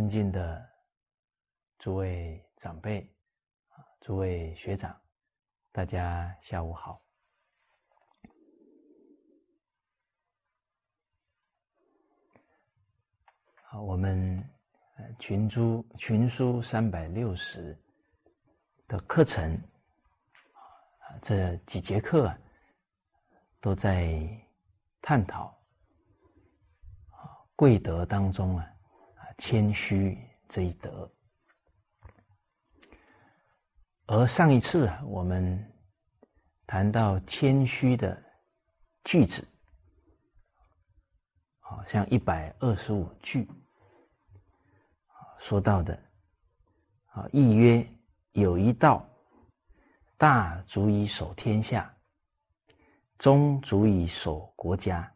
[0.00, 0.66] 尊敬的
[1.78, 3.02] 诸位长辈
[3.68, 4.98] 啊，诸位学长，
[5.72, 7.04] 大家下午好。
[13.62, 14.42] 好，我们
[15.18, 17.78] 群书群书三百六十
[18.88, 19.54] 的课程
[20.54, 22.34] 啊，这几节课，
[23.60, 24.18] 都在
[25.02, 25.48] 探讨
[27.10, 28.69] 啊贵德当中啊
[29.40, 30.18] 谦虚
[30.50, 31.10] 这一德。
[34.04, 35.58] 而上一次啊，我们
[36.66, 38.22] 谈到谦虚的
[39.02, 39.42] 句子，
[41.58, 43.48] 好像一百二十五句。
[45.38, 45.94] 说到的，
[47.06, 47.88] 啊，亦曰
[48.32, 49.08] 有一道，
[50.18, 51.90] 大足以守天下，
[53.16, 55.10] 中足以守国家，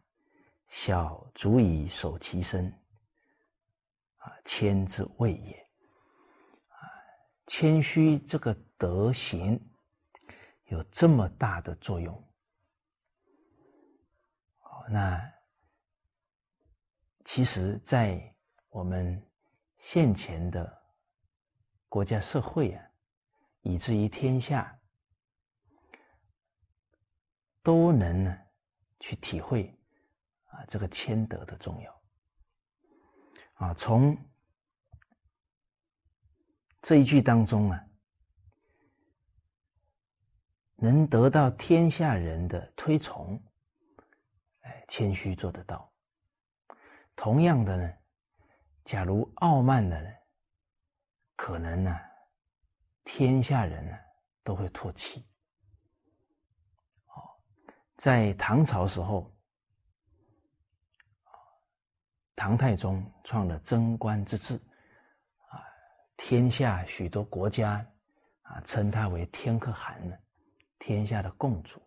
[0.67, 2.73] 小足以守其身。
[4.25, 5.69] 啊，谦之谓也。
[6.69, 6.75] 啊，
[7.47, 9.59] 谦虚这个德行
[10.65, 12.13] 有这么大的作用。
[14.57, 15.21] 好，那
[17.23, 18.35] 其实，在
[18.69, 19.21] 我们。
[19.77, 20.81] 现前的
[21.87, 22.83] 国家社会啊，
[23.61, 24.75] 以至于天下，
[27.61, 28.35] 都能呢
[28.99, 29.71] 去体会
[30.45, 31.94] 啊这个谦德的重要
[33.55, 33.73] 啊。
[33.73, 34.17] 从
[36.81, 37.85] 这一句当中啊，
[40.75, 43.41] 能得到天下人的推崇，
[44.61, 45.91] 哎，谦虚做得到。
[47.15, 47.93] 同样的呢。
[48.83, 50.15] 假如傲慢的人，
[51.35, 51.99] 可能呢，
[53.03, 53.97] 天下人呢
[54.43, 55.27] 都会唾弃。
[57.07, 57.25] 哦，
[57.97, 59.34] 在唐朝时候，
[62.45, 64.53] 唐太宗创了贞观之治，
[65.47, 65.65] 啊，
[66.15, 67.83] 天下许多国家
[68.43, 70.15] 啊称他为天可汗呢，
[70.77, 71.81] 天下的共主。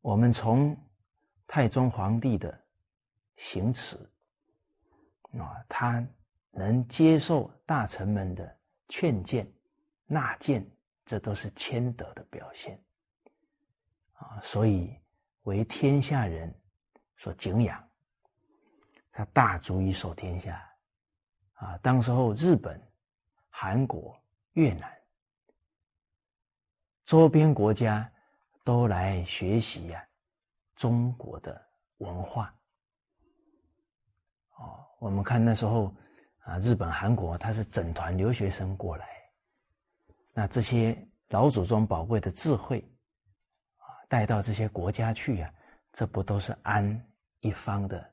[0.00, 0.76] 我们从
[1.46, 2.60] 太宗皇帝的
[3.36, 3.96] 行持。
[5.38, 6.04] 啊，他
[6.50, 8.58] 能接受大臣们的
[8.88, 9.48] 劝谏、
[10.04, 10.68] 纳谏，
[11.04, 12.76] 这都是谦德的表现。
[14.14, 14.92] 啊，所以
[15.42, 16.52] 为天下人
[17.16, 17.88] 所敬仰。
[19.20, 20.66] 他大足以守天下。
[21.52, 22.80] 啊，当时候日本、
[23.50, 24.18] 韩国、
[24.52, 24.90] 越南
[27.04, 28.10] 周边国家
[28.64, 30.02] 都来学习呀
[30.74, 31.60] 中国的
[31.98, 32.54] 文化。
[34.56, 34.86] 哦。
[35.00, 35.94] 我们看那时候，
[36.38, 39.06] 啊，日本、韩国，他是整团留学生过来，
[40.32, 40.96] 那这些
[41.28, 42.80] 老祖宗宝贵的智慧，
[43.76, 45.54] 啊，带到这些国家去呀，
[45.92, 47.06] 这不都是安
[47.40, 48.09] 一方的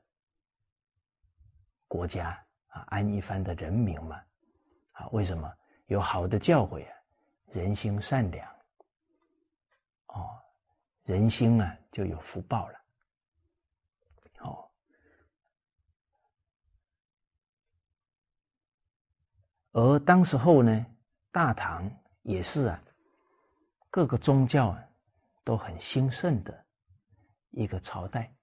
[1.88, 2.30] 国家
[2.68, 4.22] 啊，安一番的人民嘛？
[4.92, 5.52] 啊，为什么
[5.86, 6.94] 有好的教诲啊？
[7.46, 8.48] 人心善良，
[10.08, 10.38] 哦，
[11.04, 12.78] 人心啊就有福报了。
[14.40, 14.70] 哦
[19.72, 20.86] 而当时候呢，
[21.30, 21.88] 大唐
[22.22, 22.82] 也是啊，
[23.90, 24.84] 各个宗教啊
[25.44, 26.66] 都很兴盛的
[27.50, 28.34] 一个朝代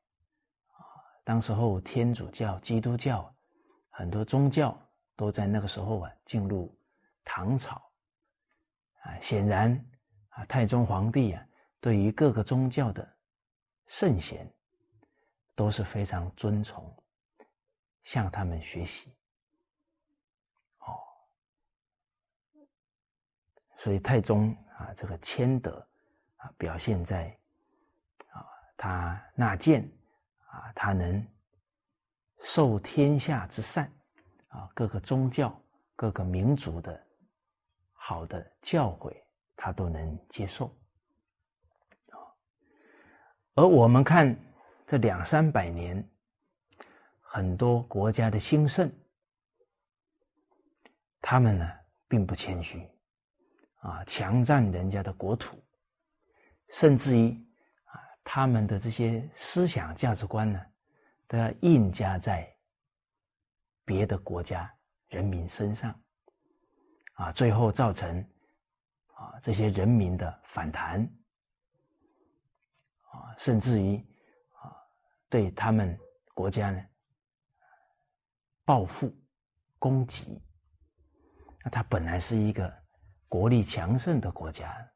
[0.67, 0.79] 啊。
[1.25, 3.34] 当时候天主教、基督教
[3.97, 4.77] 很多宗教
[5.15, 6.77] 都在那个时候啊进入
[7.23, 7.81] 唐朝
[9.01, 9.17] 啊。
[9.21, 9.73] 显然
[10.31, 11.47] 啊，太宗皇帝啊
[11.79, 13.07] 对于各个宗教的
[13.87, 14.45] 圣贤
[15.55, 16.93] 都是非常尊崇，
[18.03, 19.15] 向他们学习
[20.79, 20.93] 哦。
[23.77, 25.87] 所以太宗啊，这个谦德
[26.35, 27.33] 啊，表现在
[28.31, 28.45] 啊，
[28.75, 29.89] 他纳谏
[30.47, 31.25] 啊，他能
[32.47, 33.91] 受天下之善
[34.49, 35.59] 啊，各个宗教、
[35.95, 37.03] 各个民族的
[37.91, 39.11] 好的教诲，
[39.55, 40.67] 他都能接受
[42.11, 42.21] 啊。
[43.55, 44.37] 而我们看
[44.85, 46.07] 这两三百年，
[47.19, 48.91] 很多国家的兴盛，
[51.21, 51.67] 他们呢，
[52.07, 52.87] 并不谦虚。
[53.79, 55.57] 啊，强占人家的国土，
[56.69, 57.31] 甚至于
[57.85, 60.59] 啊，他们的这些思想价值观呢，
[61.27, 62.47] 都要硬加在
[63.83, 64.73] 别的国家
[65.07, 65.99] 人民身上，
[67.13, 68.19] 啊，最后造成
[69.13, 71.01] 啊这些人民的反弹，
[73.11, 73.97] 啊，甚至于
[74.51, 74.71] 啊
[75.29, 75.97] 对他们
[76.33, 76.83] 国家呢
[78.63, 79.13] 报复
[79.79, 80.41] 攻击，
[81.63, 82.85] 那他本来是一个。
[83.27, 84.87] 国力强盛的国家，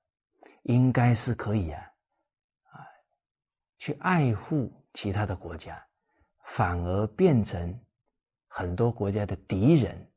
[0.63, 1.81] 应该是可以啊，
[2.71, 2.87] 啊，
[3.79, 5.85] 去爱护其他的国家，
[6.49, 7.79] 反而变成
[8.47, 10.11] 很多国家的敌人，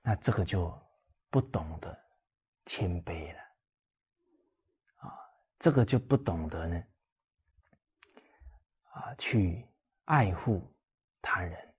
[0.00, 0.72] 那这个就
[1.30, 1.96] 不懂得
[2.64, 3.40] 谦卑了，
[4.96, 5.12] 啊，
[5.58, 6.82] 这个就不懂得呢，
[8.92, 9.68] 啊，去
[10.06, 10.74] 爱护
[11.20, 11.74] 他人，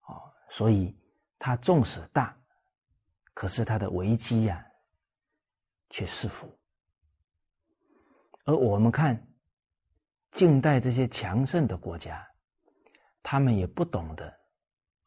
[0.00, 0.98] 啊，所以
[1.38, 2.34] 他纵使大，
[3.34, 4.66] 可是他的危机呀，
[5.90, 6.50] 却是福。
[8.44, 9.27] 而我们看
[10.30, 12.26] 近代这些强盛的国家，
[13.22, 14.26] 他们也不懂得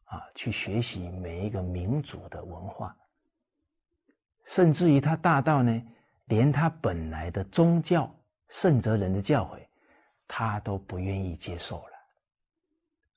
[0.04, 2.96] 啊去学习每一个民族的文化，
[4.46, 5.82] 甚至于他大到呢，
[6.26, 8.12] 连他本来的宗教
[8.48, 9.64] 圣哲人的教诲，
[10.26, 11.94] 他都不愿意接受了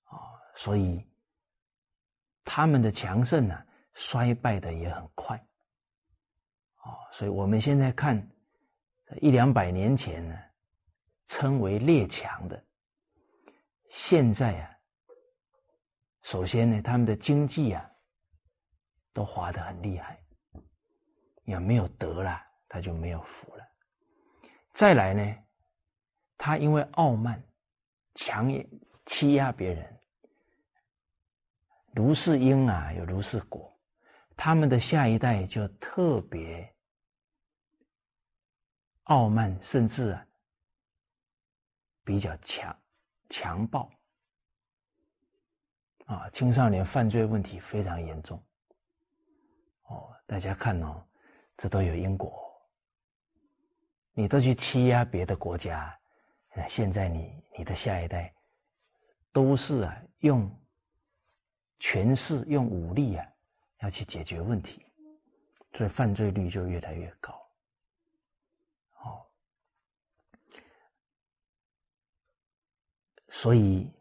[0.06, 0.18] 啊，
[0.56, 1.06] 所以
[2.44, 3.62] 他们的强盛呢，
[3.94, 5.36] 衰败的也很快
[6.78, 8.26] 啊，所以我们现在看。
[9.22, 10.36] 一两百年前呢，
[11.28, 12.64] 称为列强的，
[13.90, 14.78] 现在啊，
[16.22, 17.90] 首先呢，他们的经济啊，
[19.14, 20.24] 都滑得很厉害，
[21.44, 23.64] 也没有德了，他就没有福了。
[24.74, 25.36] 再来呢，
[26.38, 27.42] 他因为傲慢、
[28.16, 28.52] 强
[29.06, 30.00] 欺压别人，
[31.94, 33.74] 如是因啊，有如是果，
[34.36, 36.72] 他们的下一代就特别。
[39.04, 40.25] 傲慢，甚至啊，
[42.06, 42.80] 比较强
[43.30, 43.92] 强暴
[46.06, 48.42] 啊，青少年犯罪问题非常严重。
[49.88, 51.04] 哦，大家看哦，
[51.58, 52.42] 这都有因果。
[54.14, 56.00] 你都去欺压别的国家，
[56.70, 58.34] 现在你你的下一代
[59.34, 60.50] 都是啊，用
[61.80, 63.28] 权势、用武力啊，
[63.80, 64.86] 要去解决问题，
[65.74, 67.45] 所以犯罪率就越来越高。
[73.38, 73.92] 所以，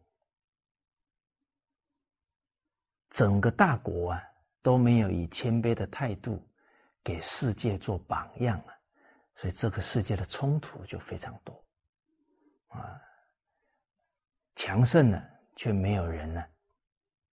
[3.11, 4.23] 整个大国啊
[4.63, 6.41] 都没有以谦卑的态度
[7.03, 8.73] 给世界做榜样啊，
[9.35, 11.65] 所以这个世界的冲突就非常多
[12.69, 13.03] 啊。
[14.55, 15.21] 强盛呢，
[15.57, 16.45] 却没有人呢，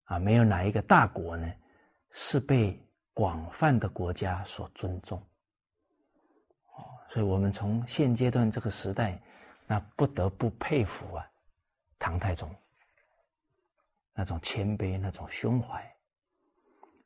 [0.05, 1.53] 啊，没有哪一个大国呢
[2.09, 2.83] 是被
[3.13, 5.19] 广泛的国家所尊重。
[6.73, 9.21] 哦，所以我们从现阶段这个时代，
[9.67, 11.30] 那不得不佩服啊。
[12.01, 12.49] 唐太宗
[14.11, 15.79] 那种谦卑、那种胸怀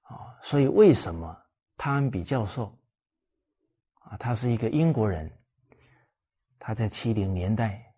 [0.03, 1.37] 啊，所以为什么
[1.75, 2.73] 汤恩比教授
[3.99, 5.29] 啊，他是一个英国人，
[6.57, 7.93] 他在七零年代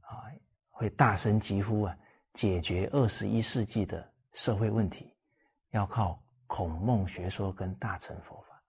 [0.00, 0.30] 啊，
[0.70, 1.98] 会大声疾呼啊，
[2.34, 5.12] 解决二十一世纪的社会问题，
[5.70, 8.62] 要靠孔孟学说跟大乘佛法，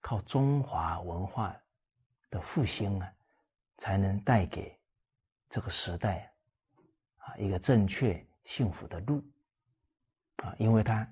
[0.00, 1.54] 靠中华文化
[2.30, 3.12] 的复兴啊，
[3.78, 4.78] 才能带给
[5.48, 6.32] 这个时代。
[7.26, 9.20] 啊，一个正确幸福的路，
[10.36, 11.04] 啊，因为他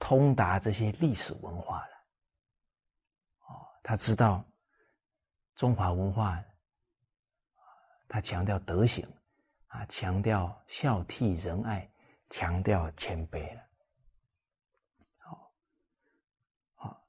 [0.00, 1.94] 通达这些历史文化了，
[3.46, 4.44] 哦，他知道
[5.54, 6.42] 中华文化，
[8.08, 9.06] 他强调德行，
[9.68, 11.88] 啊，强调孝悌仁爱，
[12.30, 13.62] 强调谦卑了，
[15.18, 15.54] 好，
[16.74, 17.08] 好，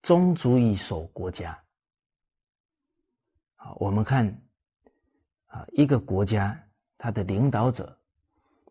[0.00, 1.62] 宗族以守国家，
[3.56, 4.47] 好，我们看。
[5.48, 6.58] 啊，一个国家，
[6.96, 7.98] 他的领导者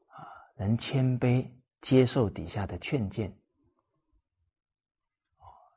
[0.08, 1.48] 啊，能谦卑
[1.82, 3.32] 接受底下的劝谏，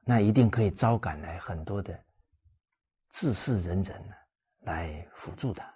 [0.05, 1.99] 那一定可以招赶来很多的
[3.11, 4.15] 治世仁人呢，
[4.61, 5.75] 来辅助他。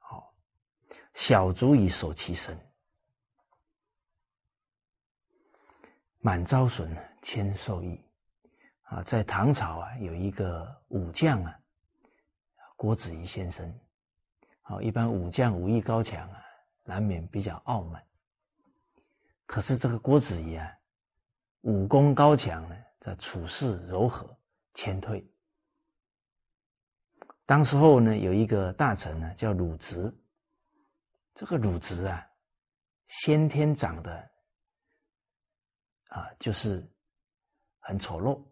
[0.00, 0.34] 好，
[1.14, 2.58] 小卒以守其身，
[6.20, 8.02] 满招损，谦受益。
[8.84, 11.60] 啊，在唐朝啊，有一个武将啊。
[12.76, 13.74] 郭子仪先生，
[14.60, 16.44] 好，一般武将武艺高强啊，
[16.84, 18.06] 难免比较傲慢。
[19.46, 20.78] 可是这个郭子仪啊，
[21.62, 24.38] 武功高强呢，在处事柔和
[24.74, 25.26] 谦退。
[27.46, 30.14] 当时候呢，有一个大臣呢，叫鲁直。
[31.32, 32.28] 这个鲁直啊，
[33.06, 34.30] 先天长得
[36.08, 36.86] 啊，就是
[37.78, 38.44] 很丑陋，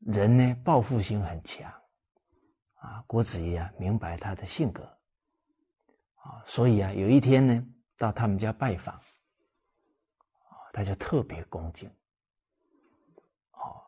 [0.00, 1.72] 人呢，报复心很强。
[2.84, 4.84] 啊，郭子仪啊，明白他的性格，
[6.16, 9.02] 啊，所以啊，有一天呢，到他们家拜访，啊，
[10.70, 11.88] 他就特别恭敬，
[13.52, 13.80] 哦，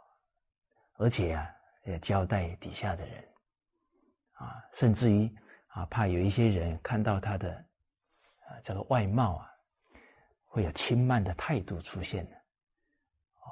[0.94, 3.28] 而且啊，也交代底下的人，
[4.32, 5.30] 啊，甚至于
[5.66, 7.52] 啊，怕有一些人看到他的
[8.46, 9.52] 啊这个外貌啊，
[10.46, 12.36] 会有轻慢的态度出现的，
[13.40, 13.44] 啊，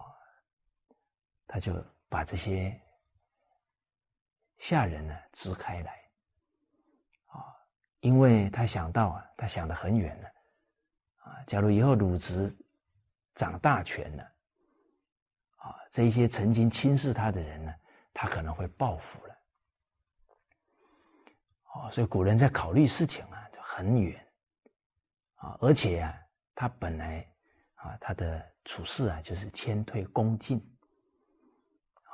[1.46, 2.80] 他就把这些。
[4.58, 6.02] 下人呢支开来，
[7.26, 7.54] 啊，
[8.00, 10.28] 因为他想到啊，他想得很远了，
[11.18, 12.54] 啊，假如以后鲁直
[13.34, 14.23] 掌大权了，
[15.56, 17.75] 啊，这一些曾经轻视他的人呢，
[18.12, 19.38] 他可能会报复了，
[21.75, 24.26] 哦，所以古人在考虑事情啊，就很远，
[25.34, 26.16] 啊，而且啊，
[26.54, 27.28] 他本来
[27.75, 30.58] 啊，他的处事啊，就是谦退恭敬，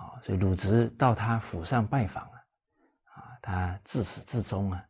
[0.01, 2.43] 啊，所以鲁直到他府上拜访啊，
[3.13, 4.79] 啊，他自始至终啊。
[4.79, 4.87] 啊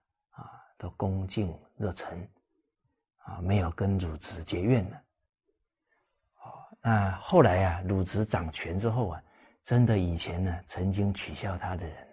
[0.81, 2.27] 都恭敬热忱，
[3.19, 4.97] 啊，没有跟鲁直结怨了。
[6.37, 9.23] 哦，那后来啊，鲁直掌权之后啊，
[9.63, 12.09] 真的以前呢曾经取笑他的人，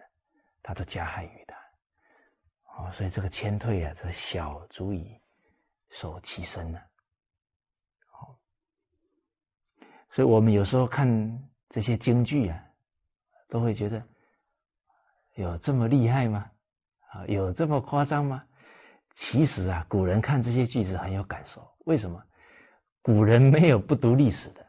[0.61, 1.55] 他都加害于他。
[2.75, 5.17] 哦，所以这个谦退啊，这小足以
[5.91, 6.81] 守其身呢。
[8.07, 8.37] 好，
[10.11, 11.07] 所以我们有时候看
[11.69, 12.66] 这些京剧啊，
[13.47, 14.03] 都会觉得
[15.35, 16.49] 有这么厉害吗？
[17.11, 18.43] 啊，有这么夸张吗？
[19.15, 21.67] 其实啊，古人看这些句子很有感受。
[21.85, 22.21] 为什么？
[23.01, 24.61] 古人没有不读历史的，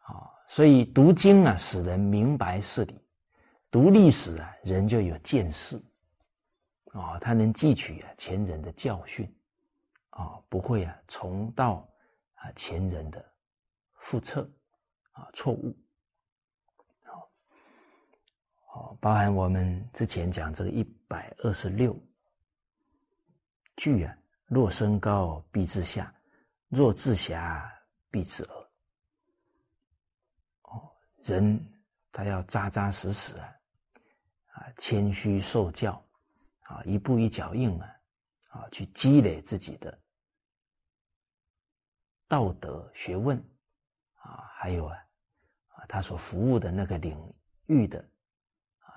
[0.00, 2.94] 啊，所以读经啊，使人明白事理；
[3.70, 5.80] 读历史啊，人就有见识，
[6.86, 9.32] 啊，他能汲取啊前人的教训，
[10.10, 11.88] 啊，不会啊重蹈
[12.34, 13.24] 啊前人的
[14.02, 14.50] 覆辙，
[15.12, 15.78] 啊错误。
[18.78, 22.00] 好，好，包含我们之前讲这个一百二十六。
[23.76, 24.16] 句啊，
[24.46, 26.14] 若身高必自下，
[26.68, 27.72] 若自狭
[28.10, 28.70] 必自恶。
[30.62, 30.90] 哦，
[31.22, 31.60] 人
[32.12, 33.52] 他要扎扎实实啊，
[34.52, 36.00] 啊，谦虚受教
[36.62, 37.96] 啊，一步一脚印啊，
[38.48, 39.96] 啊，去积累自己的
[42.28, 43.36] 道德学问
[44.14, 44.96] 啊，还有啊，
[45.68, 47.16] 啊，他所服务的那个领
[47.66, 48.04] 域的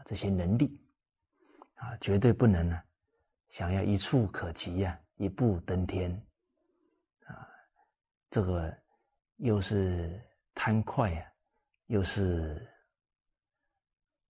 [0.06, 0.82] 这些能力
[1.76, 2.82] 啊，绝对不能呢。
[3.50, 6.12] 想要一触可及呀，一步登天，
[7.26, 7.50] 啊，
[8.30, 8.74] 这个
[9.38, 11.34] 又是贪快呀，
[11.88, 12.66] 又是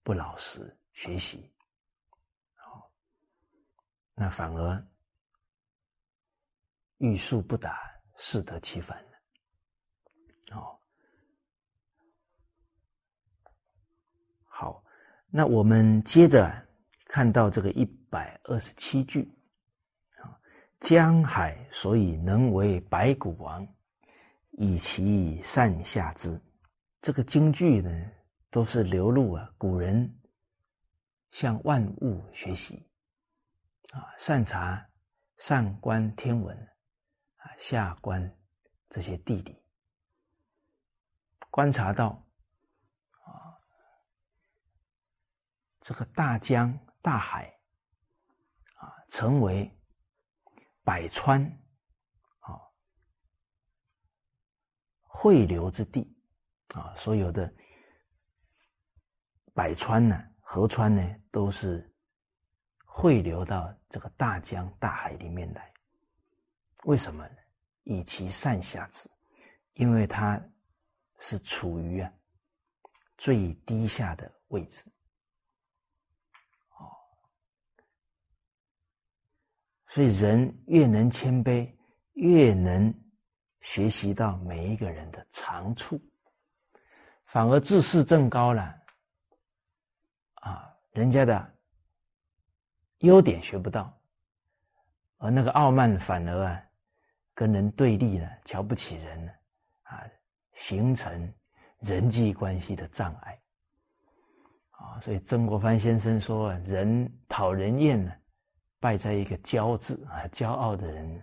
[0.02, 1.52] 不老实学习，
[2.54, 2.90] 好，
[4.14, 4.86] 那反而
[6.96, 7.78] 欲速不达，
[8.16, 10.80] 适得其反了，哦，
[14.44, 14.82] 好，
[15.30, 16.50] 那我们接着。
[17.12, 19.28] 看到这个一百二十七句，
[20.18, 20.30] 啊，
[20.78, 23.66] 江海所以能为白骨王，
[24.52, 26.40] 以其善下之。
[27.02, 27.90] 这个京剧呢，
[28.48, 30.08] 都是流露啊古人
[31.32, 32.88] 向万物学习，
[33.90, 34.86] 啊，善察
[35.38, 36.56] 上观天文，
[37.38, 38.32] 啊，下观
[38.88, 39.60] 这些地理，
[41.50, 42.24] 观察到
[45.80, 46.78] 这个大江。
[47.02, 47.46] 大海
[48.74, 49.74] 啊，成为
[50.84, 51.42] 百川
[52.40, 52.60] 啊
[55.00, 56.14] 汇流之地
[56.74, 57.50] 啊，所有的
[59.54, 61.90] 百川呢、河川呢，都是
[62.84, 65.72] 汇流到这个大江大海里面来。
[66.84, 67.34] 为什么呢？
[67.84, 69.10] 以其善下之，
[69.72, 70.38] 因为它
[71.18, 72.12] 是处于啊
[73.16, 74.84] 最低下的位置。
[79.92, 81.68] 所以，人越能谦卑，
[82.12, 82.94] 越能
[83.60, 86.00] 学习到每一个人的长处，
[87.24, 88.72] 反而自视正高了。
[90.34, 91.54] 啊，人家的
[92.98, 93.92] 优点学不到，
[95.18, 96.62] 而那个傲慢反而啊，
[97.34, 99.32] 跟人对立了，瞧不起人了，
[99.82, 100.04] 啊，
[100.52, 101.34] 形成
[101.80, 103.36] 人际关系的障碍。
[104.70, 108.12] 啊，所以曾国藩先生说：“人讨人厌呢。”
[108.80, 111.22] 败在一个“骄”字啊，骄傲的人，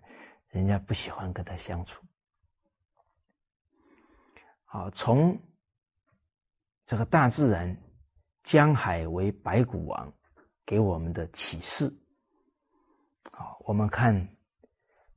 [0.49, 2.05] 人家不喜欢跟他相处。
[4.63, 5.37] 好，从
[6.85, 7.75] 这个大自然，
[8.43, 10.13] 江海为白骨王，
[10.65, 11.91] 给我们的启示。
[13.31, 14.15] 好，我们看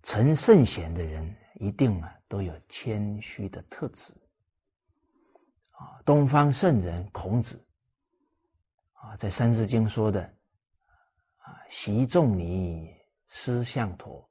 [0.03, 4.15] 成圣贤的人，一定啊都有谦虚的特质。
[5.73, 7.63] 啊，东方圣人孔子，
[8.95, 10.40] 啊，在《三字经》说的。
[11.69, 12.93] 习仲尼
[13.29, 14.29] 思象陀，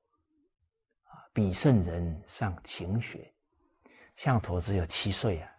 [1.04, 3.34] 啊，比圣人上勤学。
[4.16, 5.50] 象陀只有七岁啊，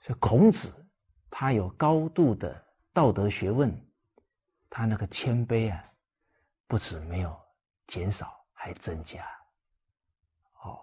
[0.00, 0.86] 所以孔子
[1.30, 2.62] 他有高度的
[2.92, 3.74] 道德学问，
[4.68, 5.82] 他那个谦卑啊，
[6.66, 7.34] 不止没有
[7.86, 9.24] 减少，还增加。
[10.62, 10.78] 哦，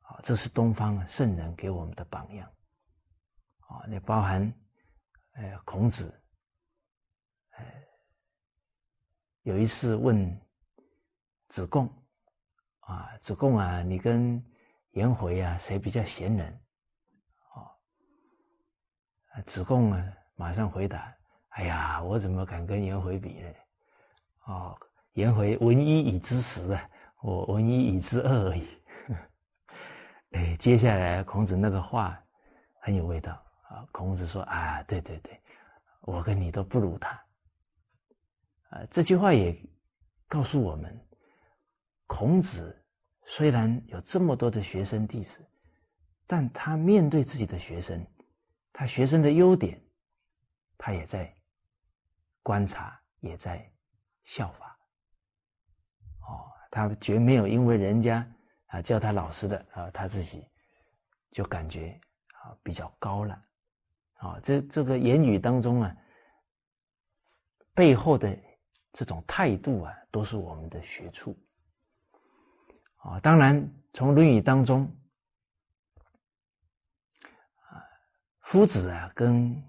[0.00, 2.50] 好，这是东方圣人给我们的榜样。
[3.68, 4.50] 啊，那包含。
[5.32, 6.12] 哎，孔子
[7.50, 7.84] 哎
[9.42, 10.40] 有一次问
[11.48, 11.88] 子贡
[12.80, 14.44] 啊，子贡啊，你跟
[14.90, 16.46] 颜回啊，谁比较贤能？
[17.54, 17.70] 哦，
[19.46, 21.14] 子贡呢，马上回答：
[21.48, 23.48] 哎呀，我怎么敢跟颜回比呢？
[24.46, 24.78] 哦，
[25.12, 26.90] 颜回闻一以知十啊，
[27.22, 28.68] 我闻一以知二而已。
[30.32, 32.22] 哎，接下来孔子那个话
[32.80, 33.88] 很有味道啊。
[33.92, 35.40] 孔子说：“啊，对对对，
[36.02, 37.10] 我跟你都不如他。”
[38.70, 39.56] 啊，这句话也
[40.28, 41.08] 告诉我们，
[42.06, 42.84] 孔子
[43.26, 45.44] 虽然有这么多的学生弟子，
[46.26, 48.06] 但他面对自己的学生，
[48.72, 49.82] 他学生的优点，
[50.76, 51.34] 他也在
[52.42, 53.70] 观察，也在
[54.24, 54.78] 效法。
[56.28, 58.26] 哦，他绝没有因为人家。
[58.72, 60.48] 啊，叫他老师的啊，他自己
[61.30, 62.00] 就感觉
[62.40, 63.38] 啊比较高了，
[64.22, 65.96] 啊，这这个言语当中啊，
[67.74, 68.38] 背后的
[68.92, 71.36] 这种态度啊，都是我们的学处。
[72.98, 74.84] 啊，当然从《论语》当中，
[77.68, 77.82] 啊，
[78.42, 79.60] 夫子啊跟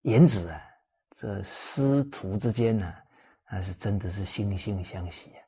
[0.00, 0.60] 颜子啊
[1.10, 2.92] 这师徒之间呢，
[3.48, 5.40] 那是真的是惺惺相惜啊。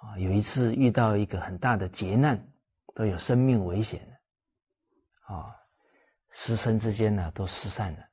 [0.00, 2.44] 啊，有一次遇到一个很大的劫难，
[2.92, 5.59] 都有生命危险了，啊，
[6.32, 8.08] 师生之间呢都失散了，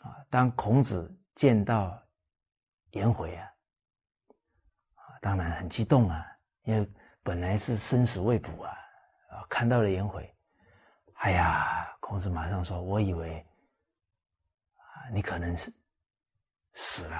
[0.00, 2.02] 啊，当孔子见到
[2.90, 3.48] 颜回啊，
[5.20, 6.26] 当然很激动啊，
[6.64, 6.90] 因为
[7.22, 8.72] 本来是生死未卜啊，
[9.30, 10.34] 啊，看到了颜回，
[11.14, 13.46] 哎呀，孔子马上说：“我以为，
[15.12, 15.72] 你可能是
[16.72, 17.16] 死了。”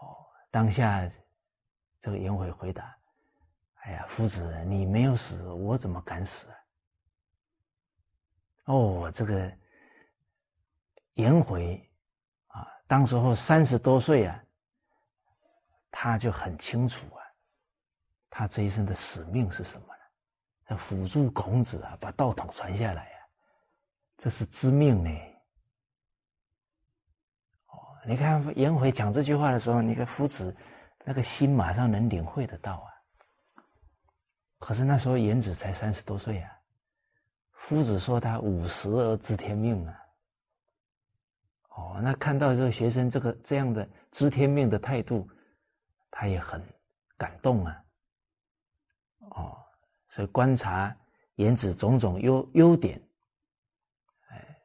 [0.00, 1.10] 哦，当下。
[2.00, 2.94] 这个颜回回答
[3.80, 6.56] ：“哎呀，夫子，你没有死，我怎么敢死啊？”
[8.64, 9.52] 哦，这个
[11.14, 11.78] 颜回
[12.46, 14.42] 啊，当时候三十多岁啊，
[15.90, 17.22] 他就很清楚啊，
[18.30, 20.02] 他这一生的使命是什么呢？
[20.68, 23.18] 要辅助孔子啊，把道统传下来啊，
[24.18, 25.10] 这是知命呢。
[27.66, 30.54] 哦，你看颜回讲这句话的时候，你看夫子。
[31.06, 32.88] 那个心马上能领会得到啊！
[34.58, 36.53] 可是那时候颜子才三十多岁啊，
[37.66, 40.00] 夫子说他五十而知天命啊。
[41.70, 45.26] 哦，那看到这个学生这个这样的知天命的态度，
[46.10, 46.62] 他也很
[47.16, 47.84] 感动啊。
[49.30, 49.56] 哦，
[50.10, 50.94] 所以观察
[51.36, 53.02] 颜子种种优优点，
[54.28, 54.60] 哎，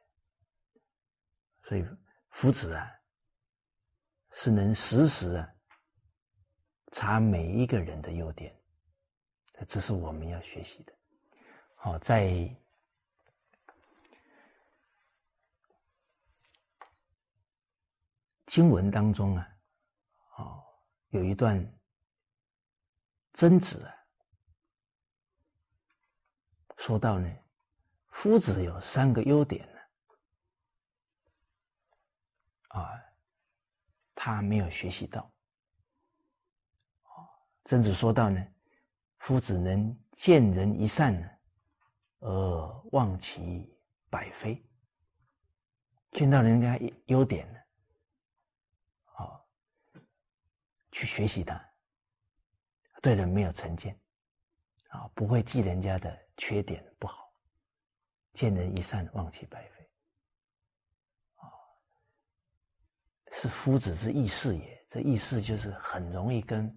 [1.62, 1.84] 所以
[2.28, 2.86] 夫子啊，
[4.30, 5.50] 是能时时啊。
[6.92, 8.54] 查每一个人的优点，
[9.66, 10.92] 这是我们要学习的。
[11.76, 12.54] 好，在
[18.50, 19.48] 经文当中啊，
[20.38, 20.64] 哦，
[21.10, 21.64] 有一段
[23.32, 23.94] 曾子啊，
[26.76, 27.32] 说到呢，
[28.08, 29.80] 夫子有三个优点呢，
[32.70, 32.90] 啊，
[34.16, 35.32] 他没有学习到。
[37.62, 38.44] 曾子说到呢，
[39.18, 41.30] 夫子能见人一善呢，
[42.18, 43.72] 而忘其
[44.08, 44.60] 百非。
[46.10, 47.60] 见到人家优点呢，
[49.04, 49.48] 好，
[51.00, 51.58] 去学习他，
[53.00, 53.98] 对人没有成见，
[54.88, 57.32] 啊，不会记人家的缺点不好，
[58.34, 59.90] 见人一善忘其百非，
[61.36, 61.48] 啊，
[63.32, 64.86] 是夫子之义士也。
[64.90, 66.76] 这义士就是很容易跟。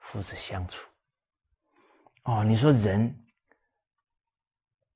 [0.00, 0.88] 夫子相处，
[2.22, 3.26] 哦，你说人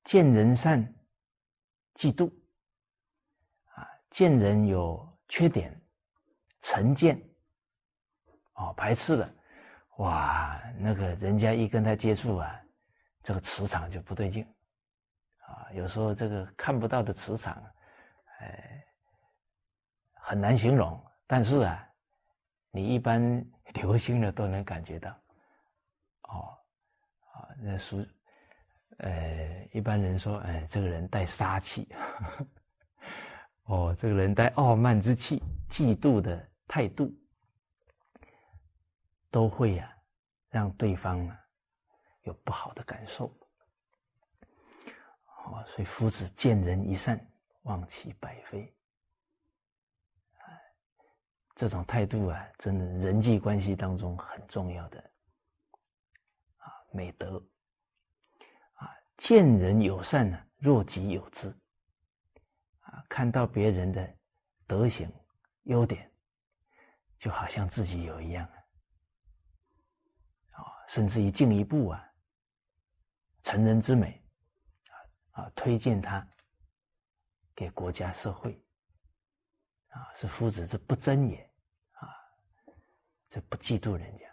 [0.05, 0.83] 见人善，
[1.95, 2.33] 嫉妒
[3.75, 5.79] 啊，见人有缺点，
[6.61, 7.21] 成见，
[8.63, 9.35] 哦，排斥了，
[9.99, 12.61] 哇，那个人家一跟他接触啊，
[13.23, 14.47] 这个磁场就不对劲，
[15.47, 17.63] 啊，有时候这个看不到的磁场，
[18.41, 18.85] 哎，
[20.15, 21.89] 很难形容，但是啊，
[22.71, 23.45] 你一般。
[23.81, 25.11] 流星的都能感觉到，
[26.25, 26.59] 哦，
[27.33, 28.07] 啊，那书，
[28.99, 31.89] 呃，一般人说，哎，这个人带杀气，
[33.65, 37.11] 哦，这个人带傲慢之气，嫉妒的态度，
[39.33, 39.93] 都会呀，
[40.51, 41.37] 让对方呢
[42.23, 43.27] 有不好的感受，
[45.47, 47.19] 哦，所以夫子见人一善，
[47.63, 48.73] 忘其百非。
[51.55, 55.01] 这种态度啊，真的人际关系当中很重要的
[56.57, 57.43] 啊美德。
[58.75, 61.49] 啊，见人友善呢，若己有之。
[62.81, 64.17] 啊，看到别人的
[64.67, 65.11] 德行
[65.65, 66.11] 优点
[67.19, 68.62] 就好像自己有一样啊，
[70.93, 72.13] 甚至于进一步啊，
[73.43, 74.23] 成人之美
[74.91, 76.29] 啊啊，推荐他
[77.55, 78.63] 给国家社会
[79.89, 81.51] 啊，是夫子之不争也
[81.93, 82.13] 啊，
[83.27, 84.27] 这不嫉妒人家。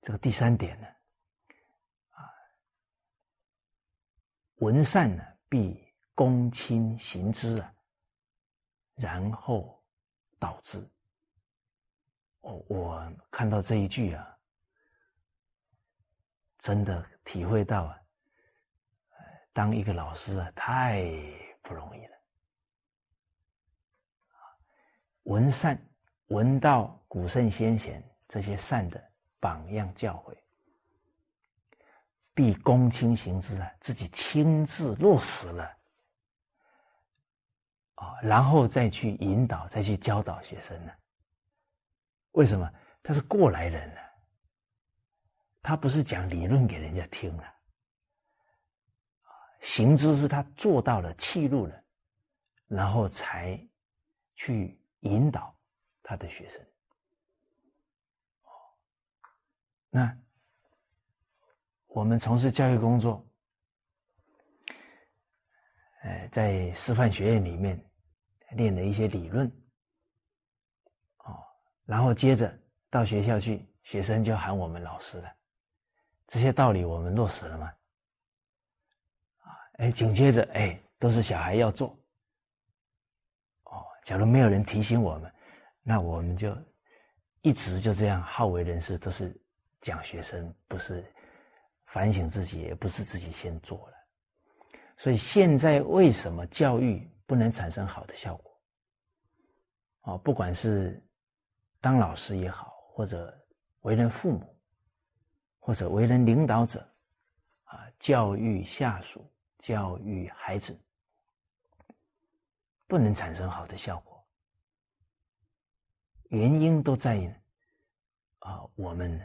[0.00, 0.86] 这个第三点呢，
[2.08, 2.24] 啊，
[4.60, 7.74] 闻善呢，必躬亲行之啊，
[8.94, 9.84] 然后
[10.38, 10.90] 导之。
[12.44, 14.38] 我我看到这一句啊，
[16.58, 17.98] 真的体会到啊，
[19.52, 21.04] 当一个老师啊，太
[21.62, 22.16] 不容易了。
[25.22, 25.78] 闻善，
[26.26, 29.02] 闻道古圣先贤这些善的。
[29.40, 30.34] 榜样教诲，
[32.32, 33.70] 必躬亲行之啊！
[33.78, 35.64] 自己亲自落实了
[37.96, 40.92] 啊，然后再去引导，再去教导学生呢？
[42.34, 42.72] 为什么？
[43.02, 44.00] 他是过来人了，
[45.60, 47.44] 他不是讲理论给人家听了
[49.60, 51.84] 行知是他做到了，记录了，
[52.66, 53.58] 然后才
[54.36, 55.54] 去引导
[56.02, 56.66] 他的学生。
[59.90, 60.18] 那
[61.86, 63.26] 我们从事教育工作，
[66.02, 67.78] 呃，在师范学院里面
[68.52, 69.50] 练了一些理论，
[71.84, 72.52] 然后接着
[72.90, 75.32] 到学校去，学生就喊我们老师了。
[76.26, 77.72] 这些道理我们落实了吗？
[79.40, 81.88] 啊，哎，紧接着哎，都是小孩要做。
[83.64, 85.32] 哦，假如没有人提醒我们，
[85.82, 86.56] 那我们就
[87.42, 89.38] 一直就这样好为人师，都是。
[89.84, 91.04] 讲学生不是
[91.84, 93.94] 反省自己，也不是自己先做了，
[94.96, 98.58] 所以现在为什么教育不能产生好的效果？
[100.00, 100.98] 啊，不管是
[101.84, 103.46] 当老师也好，或者
[103.82, 104.58] 为人父母，
[105.58, 106.80] 或者为人领导者，
[107.64, 110.74] 啊，教育下属、教育孩子，
[112.86, 114.26] 不能产生好的效果，
[116.30, 117.28] 原因都在于
[118.38, 119.22] 啊，我们。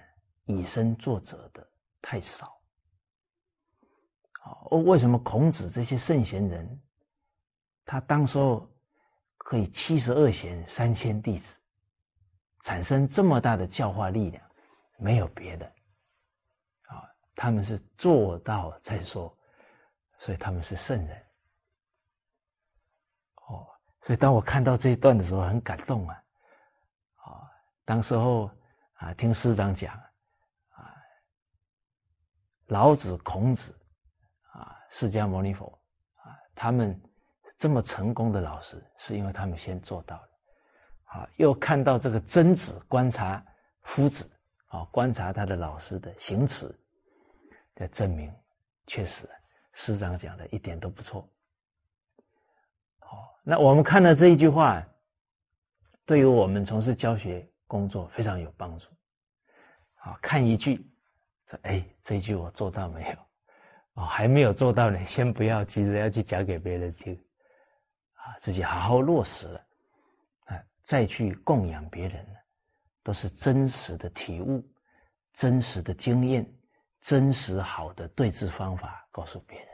[0.51, 2.59] 以身作则的太少，
[4.71, 6.81] 哦，为什么孔子这些圣贤人，
[7.85, 8.67] 他当时候
[9.37, 11.58] 可以七十二贤三千弟子，
[12.61, 14.43] 产生这么大的教化力量？
[15.01, 15.65] 没有别的，
[16.87, 19.33] 啊，他们是做到再说，
[20.17, 21.25] 所以他们是圣人。
[23.47, 23.65] 哦，
[24.01, 26.23] 所以当我看到这一段的时候，很感动啊，
[27.15, 27.49] 啊，
[27.85, 28.51] 当时候
[28.95, 29.95] 啊，听师长讲
[30.71, 30.93] 啊。
[32.67, 33.73] 老子、孔子，
[34.51, 35.65] 啊，释迦牟尼佛，
[36.15, 37.01] 啊，他们
[37.57, 40.28] 这么成功的老师，是因为他们先做到了，
[41.09, 43.43] 啊，又看到这个曾子观察
[43.81, 44.29] 夫子，
[44.67, 46.73] 啊，观察他的老师的行持，
[47.75, 48.33] 的证明，
[48.87, 49.27] 确实，
[49.73, 51.27] 师长讲的一点都不错。
[52.99, 54.85] 好，那我们看到这一句话，
[56.05, 58.87] 对于我们从事教学工作非常有帮助。
[59.95, 60.85] 好，看一句。
[61.47, 63.17] 说哎，这一句我做到没有？
[63.93, 65.03] 哦，还没有做到呢。
[65.03, 67.15] 先不要急着要去讲给别人听，
[68.13, 69.65] 啊，自己好好落实了，
[70.89, 72.25] 再去供养别人
[73.03, 74.67] 都是真实的体悟、
[75.33, 76.51] 真实的经验、
[76.99, 79.67] 真实好的对治方法，告诉别人。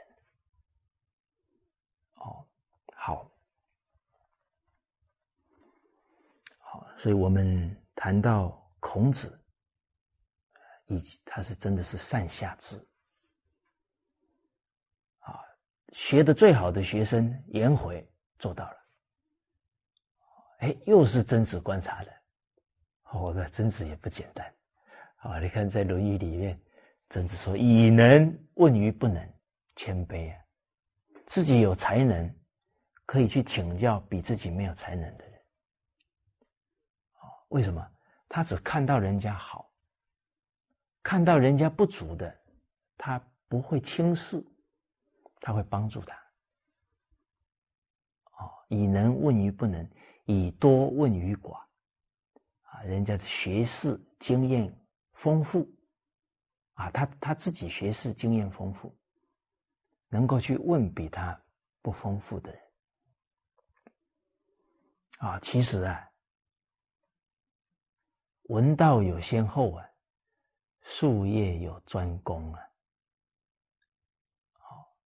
[2.16, 2.46] 哦，
[2.92, 3.30] 好，
[6.58, 9.42] 好，所以我们谈到孔子。
[10.88, 12.76] 以及他是真的是善下之
[15.20, 15.40] 啊，
[15.92, 18.06] 学的最好的学生颜回
[18.38, 18.85] 做到了，
[20.58, 22.12] 哎，又是曾子观察的，
[23.12, 24.54] 我的曾子也不简单
[25.16, 25.38] 啊！
[25.38, 26.60] 你看在《论语》里面，
[27.10, 29.34] 曾子说：“以能问于不能，
[29.74, 30.38] 谦卑啊，
[31.26, 32.34] 自己有才能，
[33.04, 35.40] 可以去请教比自己没有才能的人。
[37.48, 37.86] 为什么？
[38.28, 39.64] 他只看到人家好。”
[41.02, 42.36] 看到人家不足的，
[42.98, 44.44] 他不会轻视，
[45.38, 46.16] 他会帮助他。
[48.38, 49.88] 哦，以能问于不能，
[50.26, 51.58] 以多问于寡。
[52.62, 54.72] 啊，人家的学识经验
[55.14, 55.66] 丰富，
[56.74, 58.94] 啊，他他自己学识经验丰富，
[60.08, 61.36] 能够去问比他
[61.80, 62.60] 不丰富的人。
[65.18, 66.10] 啊，其实啊，
[68.48, 69.84] 闻道有先后啊。
[70.88, 72.60] 术业有专攻啊，
[74.52, 74.96] 好，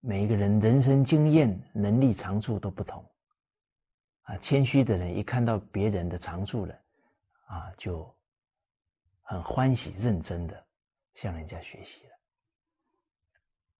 [0.00, 3.02] 每一个人人生经验、能力长处都不同，
[4.28, 6.74] 啊，谦虚的人一看到别人的长处了，
[7.46, 8.14] 啊，就
[9.22, 10.66] 很欢喜、认真的
[11.14, 12.12] 向人家学习了。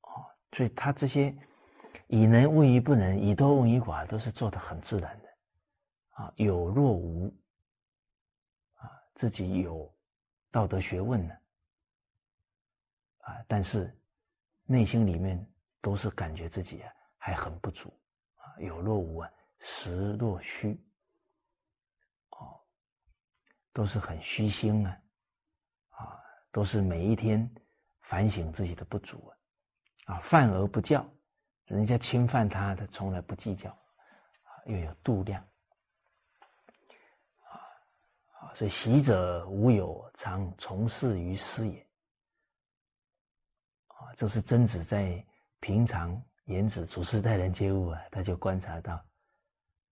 [0.01, 1.37] 哦，所以他这些
[2.07, 5.29] 以能问于不能，以多问于寡，都是做的很自然的。
[6.13, 7.29] 啊，有若无，
[8.77, 9.95] 啊，自己有
[10.51, 11.35] 道德学问呢，
[13.19, 13.95] 啊，但是
[14.65, 15.47] 内心里面
[15.83, 17.93] 都是感觉自己啊还很不足，
[18.37, 19.31] 啊，有若无啊。
[19.61, 20.81] 实若虚，
[22.31, 22.61] 哦，
[23.73, 25.01] 都是很虚心啊，
[25.91, 26.21] 啊，
[26.53, 27.49] 都是每一天
[28.03, 29.27] 反省自己的不足
[30.07, 31.05] 啊，啊，犯而不教，
[31.65, 35.43] 人家侵犯他，他从来不计较，啊，又有度量，
[37.43, 37.59] 啊，
[38.41, 41.81] 啊，所以习者无有，常从事于师也，
[43.89, 45.25] 啊，这是曾子在
[45.59, 49.05] 平常言子处事待人接物啊，他就观察到。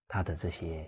[0.07, 0.87] 他的这些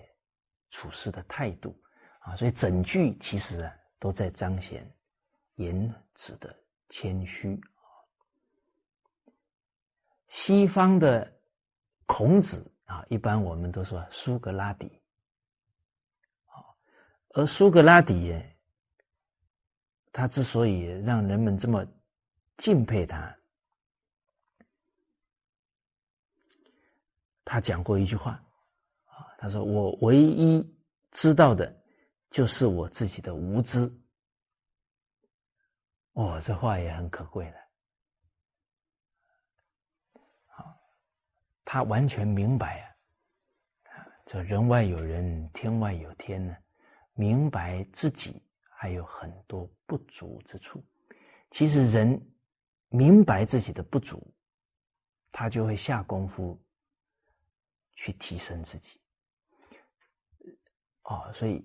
[0.70, 1.78] 处事的态度
[2.20, 4.90] 啊，所以整句其实啊都在彰显
[5.56, 6.56] 颜子的
[6.90, 7.84] 谦虚啊。
[10.28, 11.32] 西方的
[12.06, 15.02] 孔子啊，一般我们都说苏格拉底，
[17.34, 18.58] 而苏格拉底耶
[20.12, 21.86] 他之所以让人们这么
[22.58, 23.38] 敬佩他，
[27.44, 28.44] 他讲过一句话。
[29.42, 30.62] 他说：“我唯一
[31.12, 31.74] 知道的，
[32.30, 33.90] 就是我自己的无知。”
[36.12, 37.58] 哦，这话也很可贵的。
[40.48, 40.78] 好，
[41.64, 46.54] 他完全明白啊，这人外有人，天外有天呢，
[47.14, 50.84] 明白自己还有很多不足之处。
[51.50, 52.22] 其实人
[52.90, 54.22] 明白自己的不足，
[55.32, 56.62] 他就会下功夫
[57.94, 59.00] 去提升自己。
[61.10, 61.60] 哦，所以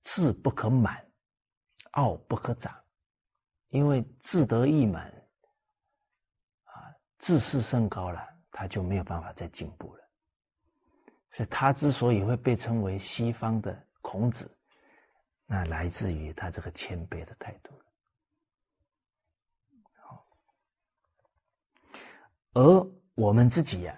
[0.00, 1.06] 志不可满，
[1.90, 2.74] 傲不可长，
[3.68, 5.04] 因为志得意满，
[6.64, 6.88] 啊，
[7.18, 10.04] 志士升高了，他就没有办法再进步了。
[11.32, 14.50] 所以他之所以会被称为西方的孔子，
[15.44, 17.78] 那来自于他这个谦卑的态度。
[19.96, 20.26] 好，
[22.54, 23.94] 而我们自己呀。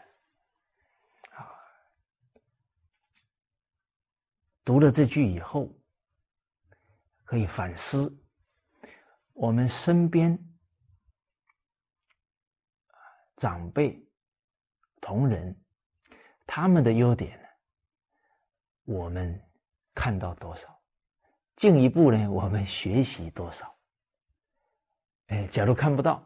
[4.64, 5.68] 读了这句以后，
[7.25, 8.16] 可以反思
[9.33, 10.38] 我们身边
[13.37, 14.01] 长辈、
[15.01, 15.61] 同仁
[16.46, 17.40] 他们的优点，
[18.85, 19.42] 我们
[19.94, 20.81] 看到多少？
[21.57, 23.77] 进一步呢，我们学习多少？
[25.27, 26.25] 哎，假如看不到，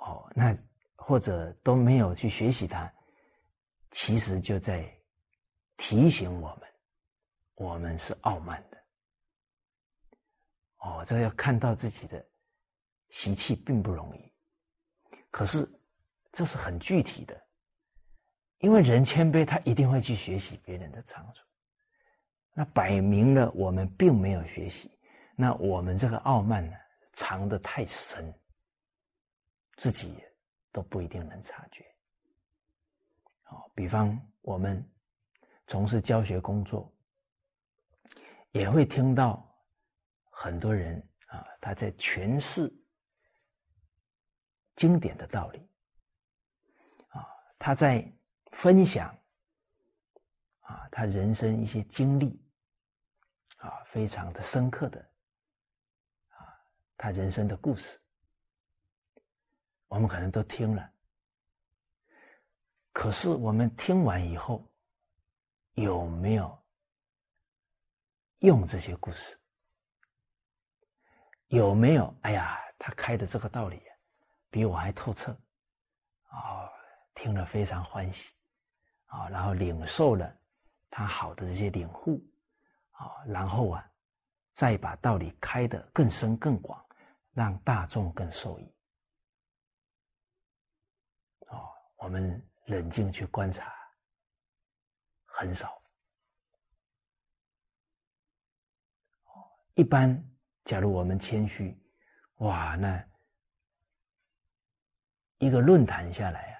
[0.00, 0.56] 哦，那
[0.96, 2.92] 或者都没有去学习它，
[3.92, 4.95] 其实就在。
[5.76, 6.68] 提醒我们，
[7.54, 8.82] 我们是傲慢的。
[10.78, 12.24] 哦，这要看到自己的
[13.10, 14.32] 习气并不容易，
[15.30, 15.68] 可是
[16.32, 17.46] 这是很具体的，
[18.58, 21.42] 因为人谦卑，他一定会去学习别人的长处。
[22.52, 24.98] 那摆明了我们并没有学习，
[25.36, 26.76] 那我们这个傲慢呢，
[27.12, 28.32] 藏得太深，
[29.76, 30.24] 自己
[30.72, 31.84] 都不一定能察觉。
[33.50, 34.82] 哦，比方我们。
[35.66, 36.92] 从事教学工作，
[38.52, 39.44] 也会听到
[40.30, 42.72] 很多人啊，他在诠释
[44.76, 45.68] 经典的道理，
[47.08, 47.26] 啊，
[47.58, 48.08] 他在
[48.52, 49.08] 分享
[50.60, 52.40] 啊，他人生一些经历，
[53.56, 55.00] 啊，非常的深刻的
[56.28, 56.46] 啊，
[56.96, 57.98] 他人生的故事，
[59.88, 60.92] 我们可能都听了，
[62.92, 64.64] 可是我们听完以后。
[65.76, 66.58] 有没有
[68.38, 69.38] 用这些故事？
[71.48, 72.12] 有没有？
[72.22, 73.82] 哎呀，他开的这个道理
[74.48, 75.38] 比我还透彻
[76.28, 76.72] 啊！
[77.14, 78.34] 听了非常欢喜
[79.04, 80.34] 啊，然后领受了
[80.88, 82.26] 他好的这些领悟
[82.92, 83.92] 啊，然后啊，
[84.52, 86.82] 再把道理开的更深更广，
[87.32, 88.74] 让大众更受益。
[91.48, 93.75] 哦，我们冷静去观察。
[95.36, 95.78] 很少。
[99.74, 100.18] 一般，
[100.64, 101.78] 假如我们谦虚，
[102.36, 103.06] 哇，那
[105.36, 106.58] 一个论坛下来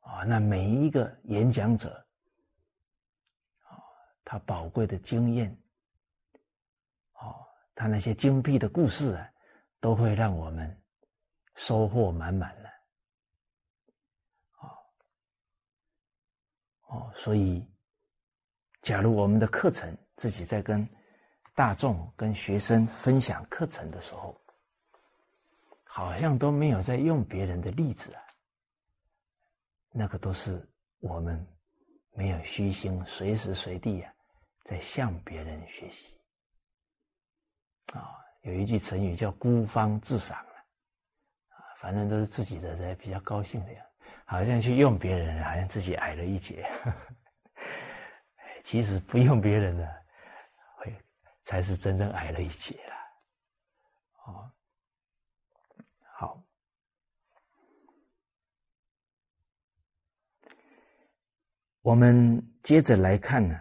[0.00, 2.04] 啊，啊，那每一个演讲者，
[3.60, 3.78] 啊，
[4.24, 5.56] 他宝贵的经验，
[7.12, 7.46] 哦，
[7.76, 9.32] 他那些精辟的故事啊，
[9.78, 10.82] 都会让我们
[11.54, 12.72] 收获满满的。
[16.92, 17.66] 哦，所以，
[18.82, 20.86] 假如我们的课程自己在跟
[21.54, 24.38] 大众、跟学生分享课程的时候，
[25.84, 28.22] 好像都没有在用别人的例子啊，
[29.90, 30.68] 那个都是
[31.00, 31.46] 我们
[32.12, 34.12] 没有虚心，随时随地啊，
[34.64, 36.14] 在向别人学习。
[37.94, 40.38] 啊，有一句成语叫“孤芳自赏”
[41.48, 43.91] 啊，反正都是自己的在比较高兴的样子。
[44.24, 46.68] 好像去用别人，好像自己矮了一截。
[48.64, 50.04] 其实不用别人的，
[50.76, 50.96] 会
[51.42, 52.94] 才是真正矮了一截了。
[54.24, 54.50] 哦，
[56.14, 56.42] 好，
[61.82, 63.60] 我们接着来看呢，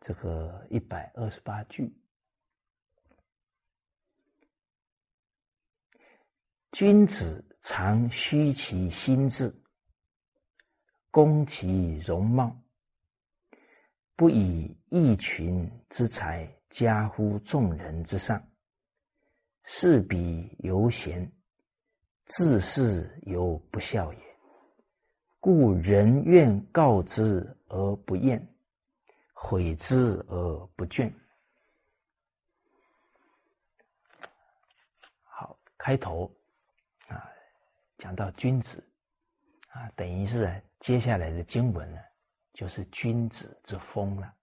[0.00, 1.92] 这个一百二十八句，
[6.70, 9.52] 君子常虚其心志。
[11.16, 12.54] 攻其容貌，
[14.16, 18.38] 不以一群之才加乎众人之上，
[19.64, 21.26] 是彼犹贤，
[22.26, 24.20] 自是犹不孝也。
[25.40, 28.46] 故人愿告之而不厌，
[29.32, 31.10] 悔之而不倦。
[35.22, 36.30] 好，开头
[37.08, 37.26] 啊，
[37.96, 38.86] 讲到君子
[39.76, 40.62] 啊，等于是。
[40.78, 41.98] 接下来的经文呢，
[42.52, 44.36] 就是君子之风了。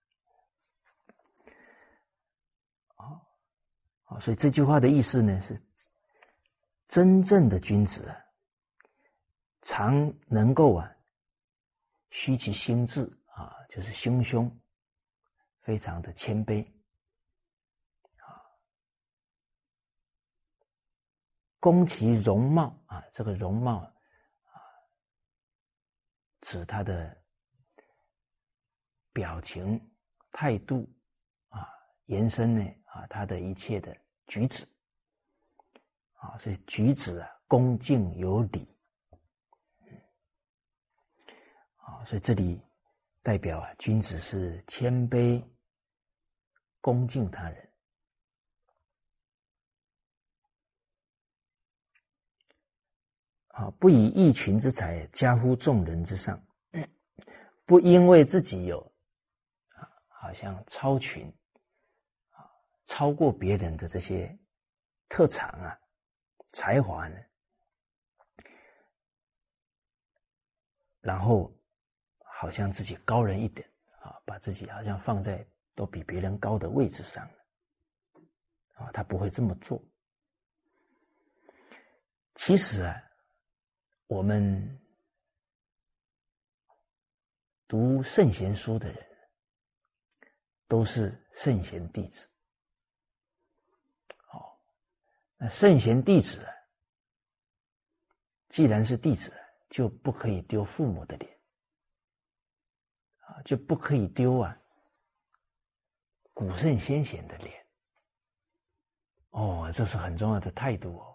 [2.96, 5.56] 啊，所以这句话的意思呢是，
[6.88, 8.17] 真正的君子啊，
[9.62, 10.91] 常能够啊，
[12.10, 14.52] 虚其心志啊，就是心胸
[15.62, 16.65] 非常的谦卑，
[18.17, 18.41] 啊，
[21.60, 23.92] 攻其容貌啊，这个容貌。
[26.43, 27.17] 指他的
[29.13, 29.79] 表情、
[30.32, 30.88] 态度
[31.47, 31.67] 啊，
[32.06, 33.95] 延伸呢啊，他的一切的
[34.27, 34.67] 举止
[36.15, 38.77] 啊，所以举止啊，恭敬有礼，
[41.77, 42.62] 啊，所以这里
[43.21, 45.41] 代表啊，君子是谦卑、
[46.82, 47.62] 恭敬他人。
[53.53, 56.43] 啊，不以一群之才加乎众人之上，
[57.65, 58.79] 不因为自己有
[59.75, 61.31] 啊，好像超群
[62.31, 62.49] 啊，
[62.85, 64.35] 超过别人的这些
[65.07, 65.79] 特长啊、
[66.51, 67.15] 才华呢，
[70.99, 71.55] 然后
[72.25, 73.69] 好像自己高人一点
[74.01, 77.23] 啊，把自己好像放在都比别人高的位置上
[78.73, 79.79] 啊，他不会这么做。
[82.33, 82.99] 其实啊。
[84.13, 84.80] 我们
[87.67, 89.08] 读圣贤书的人，
[90.67, 92.30] 都是圣贤弟子。
[94.28, 94.62] 好，
[95.36, 96.47] 那圣贤弟子，
[98.49, 99.34] 既然是弟子，
[99.67, 101.41] 就不可以丢父母的脸，
[103.17, 104.56] 啊，就不可以丢啊
[106.33, 107.65] 古圣先贤的脸。
[109.31, 111.12] 哦，这是很重要的态度哦。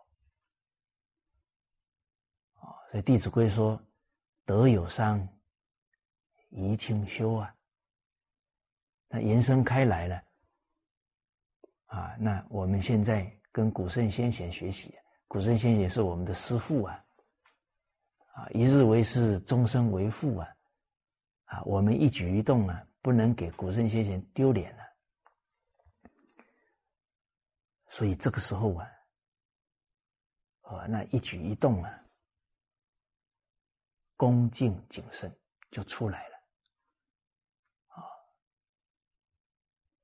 [2.90, 3.78] 所以《弟子规》说
[4.46, 5.20] ：“德有伤，
[6.52, 7.54] 贻亲羞啊。”
[9.08, 10.22] 那延伸开来了，
[11.86, 14.94] 啊，那我们现在跟古圣先贤学习，
[15.26, 17.04] 古圣先贤是我们的师父啊，
[18.32, 20.48] 啊，一日为师，终身为父啊，
[21.44, 24.82] 啊，我们一举一动啊，不能给古圣先贤丢脸了。
[27.90, 28.90] 所以这个时候啊，
[30.62, 32.02] 啊，那一举一动啊。
[34.18, 35.32] 恭敬谨慎
[35.70, 36.36] 就出来了，
[37.86, 38.02] 啊！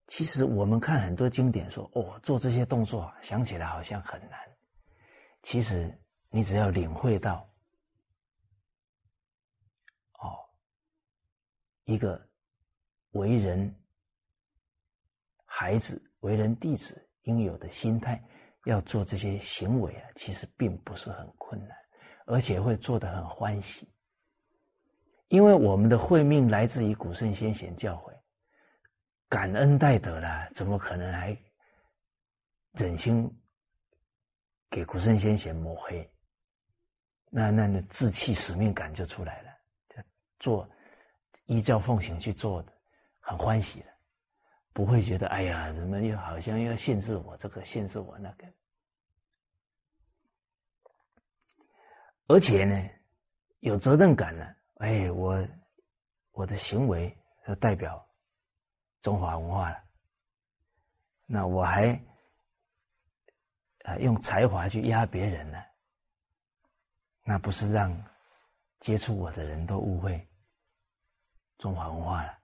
[0.06, 4.38] 其实我们看很多经典说，哦，做这些动作想起来好像很难。
[5.42, 7.52] 其实你只要领会到，
[10.12, 10.38] 哦，
[11.86, 12.24] 一个
[13.10, 13.74] 为人
[15.44, 18.24] 孩子、为人弟子应有的心态，
[18.66, 21.76] 要做这些行为啊，其实并不是很困难，
[22.26, 23.92] 而且会做得很欢喜。
[25.34, 28.14] 因为我们的慧命来自于古圣先贤教诲，
[29.28, 31.36] 感恩戴德了，怎么可能还
[32.70, 33.28] 忍心
[34.70, 36.08] 给古圣先贤抹黑？
[37.30, 39.50] 那那那志气使命感就出来了，
[39.88, 40.02] 就
[40.38, 40.70] 做
[41.46, 42.72] 依教奉行去做的，
[43.18, 43.86] 很欢喜的，
[44.72, 48.46] 不会觉得哎呀，怎么又好像要限制我这个，限制我那个，
[52.28, 52.88] 而且呢，
[53.58, 54.56] 有责任感了。
[54.84, 55.48] 哎，我
[56.32, 57.16] 我的行为
[57.46, 58.06] 就代表
[59.00, 59.82] 中华文化了。
[61.24, 61.98] 那我还
[63.84, 65.58] 啊用才华去压别人呢？
[67.22, 67.98] 那不是让
[68.78, 70.28] 接触我的人都误会
[71.56, 72.38] 中华文化了？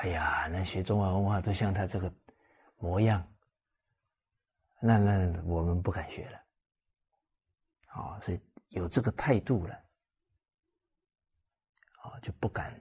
[0.00, 2.10] 哎呀，那学中华文化都像他这个
[2.78, 3.22] 模样，
[4.80, 6.42] 那那我们不敢学了。
[7.88, 9.78] 啊，所以有这个态度了，
[12.02, 12.80] 啊，就不敢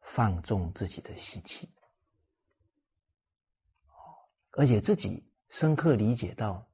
[0.00, 1.68] 放纵自己的习气。
[4.52, 6.68] 而且自己深刻理解到，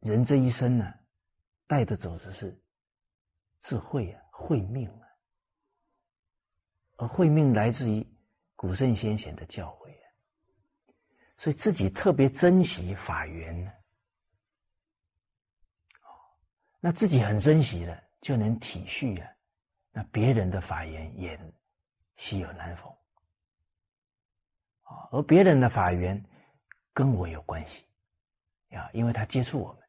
[0.00, 0.94] 人这一生呢，
[1.66, 2.56] 带的走的是
[3.60, 5.08] 智慧啊，慧命啊，
[6.98, 8.06] 而慧命来自于
[8.54, 10.06] 古圣先贤的教诲啊，
[11.36, 13.72] 所以自己特别珍惜法缘呢。
[16.80, 19.30] 那自己很珍惜了，就能体恤啊，
[19.92, 21.38] 那别人的法缘也。
[22.20, 22.92] 稀有难逢
[24.82, 26.20] 啊，而别人的法缘
[26.92, 27.86] 跟我有关系
[28.70, 29.82] 啊，因为他接触我们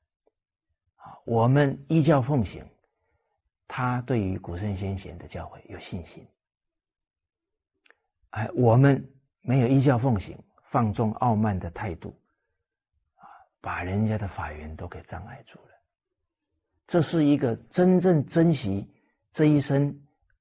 [0.97, 2.63] 啊，我们依教奉行，
[3.67, 6.23] 他对于古圣先贤的教诲有信心，
[8.29, 9.03] 哎，我们
[9.41, 12.15] 没有依教奉行，放纵傲慢的态度
[13.15, 13.25] 啊，
[13.59, 15.68] 把人家的法缘都给障碍住了。
[16.89, 18.91] 这是一个真正珍惜
[19.31, 19.95] 这一生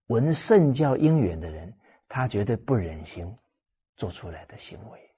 [0.07, 1.73] 闻圣教因缘的人。
[2.11, 3.31] 他绝对不忍心
[3.95, 5.15] 做出来的行为。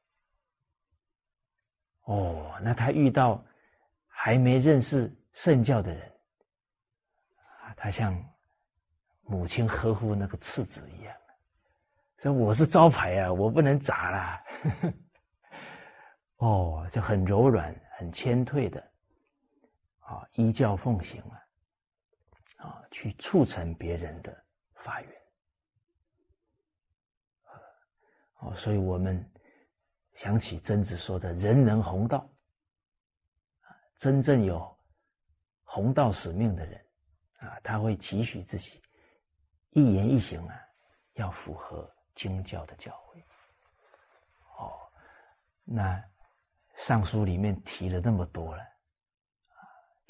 [2.07, 3.41] 哦，那他遇到
[4.09, 6.03] 还没认识圣教的人，
[7.63, 8.13] 啊，他像
[9.23, 11.15] 母亲呵护那个次子一样，
[12.19, 14.45] 说我是招牌啊，我不能砸啦。
[16.39, 18.90] 哦，就很柔软、很谦退的，
[20.11, 24.45] 啊，依教奉行啊，啊，去促成别人的
[24.75, 25.23] 法缘。
[28.41, 29.25] 哦，所以我们
[30.15, 32.29] 想起曾子说的“人人弘道”，
[33.97, 34.77] 真正有
[35.63, 36.87] 弘道使命的人，
[37.39, 38.83] 啊，他会期许自己
[39.71, 40.61] 一言一行啊，
[41.13, 43.23] 要符合经教的教诲。
[44.59, 44.91] 哦，
[45.63, 45.97] 那
[46.75, 48.65] 《尚书》里面提了那么多了，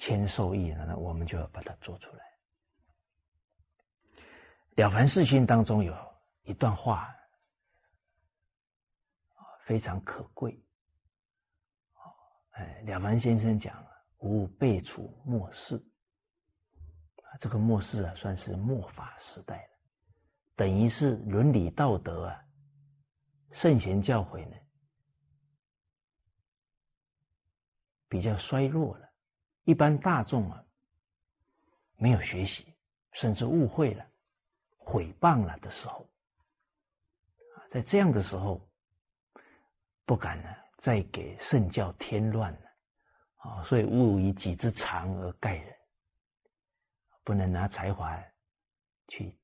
[0.00, 2.24] 千受益了，那我们就要把它做出来。
[4.74, 5.94] 《了凡四训》当中有
[6.44, 7.14] 一段话。
[9.66, 10.60] 非常可贵，
[12.50, 13.86] 哎，了凡先生讲
[14.18, 15.80] 无备处末世，
[17.38, 19.70] 这个末世啊，算是末法时代了，
[20.56, 22.44] 等于是伦理道德啊，
[23.52, 24.56] 圣贤教诲呢，
[28.08, 29.09] 比较衰弱了，
[29.64, 30.64] 一般大众啊，
[31.96, 32.74] 没有学习，
[33.12, 34.06] 甚至误会了、
[34.76, 36.08] 毁谤了的时候，
[37.56, 38.60] 啊，在这样的时候。
[40.06, 42.70] 不敢呢，再给圣教添乱了，
[43.36, 45.72] 啊，所以勿以己之长而盖人，
[47.22, 48.20] 不能拿才华
[49.06, 49.38] 去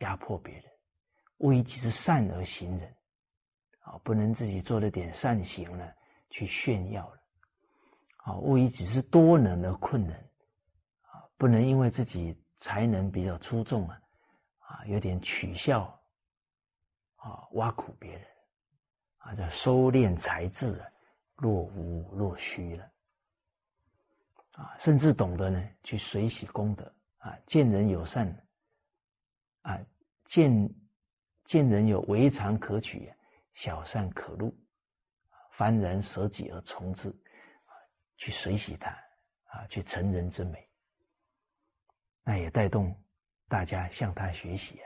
[0.00, 0.64] 压迫别人；
[1.38, 2.94] 勿以己之善而行人，
[3.78, 5.96] 啊，不能自己做了点善行了
[6.28, 7.21] 去炫耀了；
[8.22, 10.30] 啊，勿以己之多能而困人，
[11.02, 14.00] 啊，不能因为自己才能比较出众啊，
[14.58, 15.82] 啊，有点取笑，
[17.16, 18.22] 啊，挖苦别人。
[19.24, 20.86] 啊，叫收敛才智啊，
[21.36, 22.90] 若无若虚了，
[24.54, 28.26] 啊，甚至懂得呢去随喜功德啊，见人有善，
[29.60, 29.78] 啊，
[30.24, 30.68] 见
[31.44, 33.14] 见人有为常可取，
[33.52, 34.52] 小善可入，
[35.52, 37.14] 幡然舍己而从之，
[38.22, 38.88] 去随喜他，
[39.46, 40.70] 啊，去成人之美，
[42.22, 42.96] 那也带动
[43.48, 44.80] 大家向他学习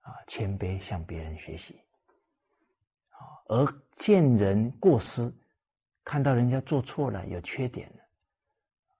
[0.00, 1.80] 啊，啊，谦卑向别人学习。
[3.10, 5.32] 啊而见人过失，
[6.02, 8.02] 看到人家做错了、有缺点了，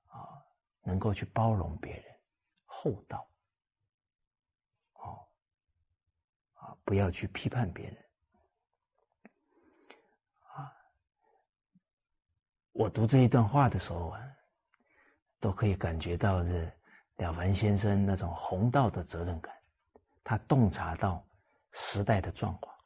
[0.07, 0.41] 啊，
[0.83, 2.05] 能够去包容别人，
[2.65, 3.29] 厚道，
[4.93, 5.27] 哦，
[6.55, 8.06] 啊，不要去批判别人，
[12.79, 14.21] 我读这一段话的时候啊，
[15.41, 16.71] 都可以感觉到这
[17.17, 19.55] 了凡先生那种弘道的责任感，
[20.23, 21.27] 他洞察到
[21.73, 22.77] 时代的状况。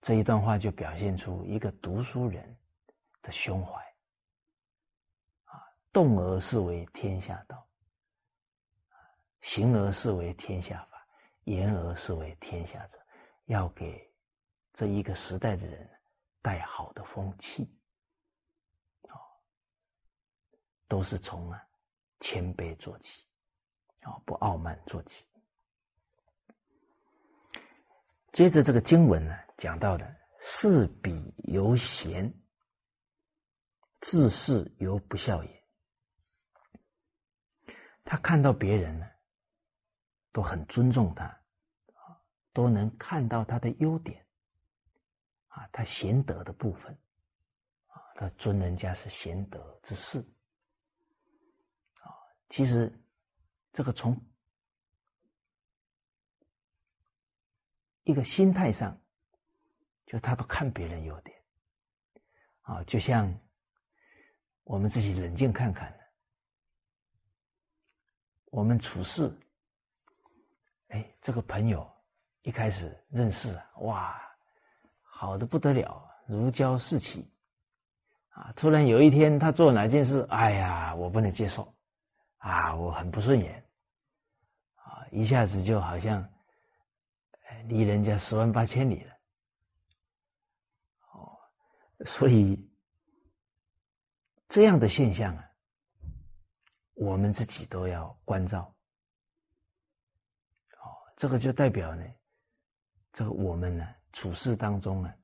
[0.00, 2.58] 这一段话就表现出一个读书人
[3.20, 3.72] 的胸怀，
[5.44, 5.60] 啊，
[5.92, 7.66] 动而视为天下道，
[9.40, 11.06] 行而视为天下法，
[11.44, 12.98] 言而视为天下者，
[13.46, 14.10] 要给
[14.72, 15.90] 这一个时代的人
[16.44, 17.64] 带好的风气，
[19.08, 19.16] 啊，
[20.86, 21.66] 都是从啊
[22.20, 23.24] 谦卑做起，
[24.02, 25.24] 啊不傲慢做起。
[28.30, 32.30] 接着这个经文呢，讲到的是彼犹贤，
[34.00, 35.64] 自是犹不孝也。
[38.04, 39.06] 他看到别人呢，
[40.30, 42.20] 都很尊重他，啊，
[42.52, 44.23] 都能看到他的优点，
[45.54, 46.92] 啊，他贤德的部分，
[47.86, 50.18] 啊，他尊人家是贤德之士，
[52.00, 52.10] 啊，
[52.48, 52.92] 其实
[53.72, 54.14] 这个从。
[58.06, 59.00] 一个心态上，
[60.04, 61.42] 就他都看别人优点，
[62.60, 63.34] 啊，就像
[64.62, 65.98] 我们自己冷静看看，
[68.50, 69.34] 我们处事，
[70.88, 71.90] 哎，这个朋友
[72.42, 74.20] 一开始认识，哇，
[75.16, 77.30] 好的不得了，如胶似漆，
[78.30, 81.72] 啊，突然有一天他做哪件事，哎呀，我不能接受，
[82.38, 83.64] 啊，我很不顺眼，
[84.74, 86.28] 啊，一下子就好像。
[87.66, 89.14] 离人家十万八千里了，
[91.12, 91.38] 哦，
[92.04, 92.68] 所以
[94.48, 95.50] 这样的现象啊，
[96.94, 98.60] 我们自己都要关照。
[100.72, 102.04] 哦，这个就代表呢，
[103.12, 105.14] 这个我们呢处事当中啊，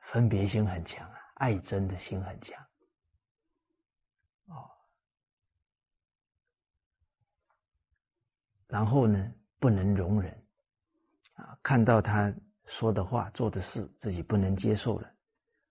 [0.00, 2.66] 分别心很强啊，爱憎的心很强，
[4.46, 4.70] 哦，
[8.66, 10.32] 然后呢不能容忍。
[11.34, 12.32] 啊，看到他
[12.64, 15.14] 说的话、做的事，自己不能接受了，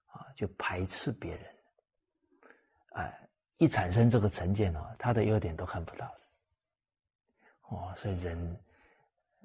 [0.06, 1.56] 啊，就排斥别人。
[2.90, 6.14] 哎，一产生这个成见哦，他的优点都看不到。
[7.62, 8.64] 哦，所以人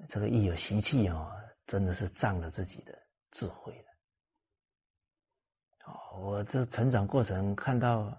[0.07, 1.35] 这个一有习气哦，
[1.71, 2.91] 真的是仗了自己的
[3.31, 3.85] 智慧了。
[5.85, 8.13] 哦，我这成长过程看到，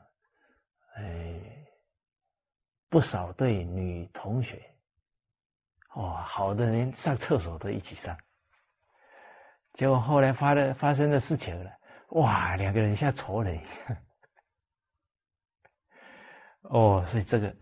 [0.94, 1.38] 哎，
[2.88, 4.74] 不少对女同学。
[5.90, 8.16] 哦，好的，连上厕所都一起上。
[9.74, 11.70] 结果后来发了发生的事情了，
[12.12, 13.62] 哇，两个人像仇人。
[16.62, 17.55] 哦，所以这个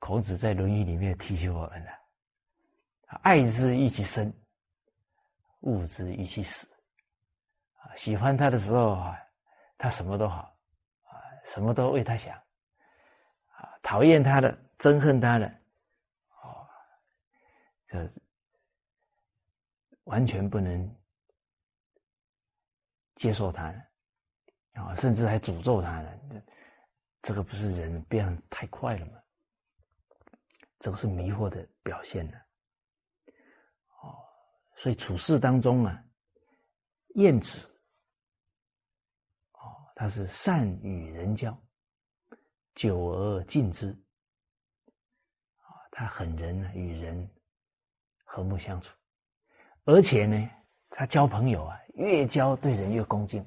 [0.00, 1.92] 孔子在《论语》里面提醒我们了：
[3.22, 4.34] 爱之欲其生，
[5.62, 6.68] 物之欲其死。
[7.78, 9.18] 啊，喜欢他的时候啊，
[9.76, 10.56] 他什么都好，
[11.04, 12.36] 啊，什么都为他想。
[13.48, 15.46] 啊，讨厌他的，憎恨他的。
[16.42, 16.68] 哦
[17.86, 18.08] 这
[20.04, 20.96] 完全不能
[23.14, 23.78] 接受他了
[24.74, 26.18] 啊，甚至还诅咒他了。
[26.30, 26.42] 这
[27.22, 29.12] 这个不是人变太快了吗？
[30.80, 32.41] 这个是迷惑的表现呢。
[34.82, 36.04] 所以处事当中啊，
[37.14, 37.60] 晏子
[39.52, 41.56] 哦，他是善与人交，
[42.74, 43.90] 久而敬之
[45.58, 47.30] 啊，他很仁与人。
[48.24, 48.96] 和睦相处，
[49.84, 50.50] 而且呢，
[50.88, 53.46] 他交朋友啊，越交对人越恭敬，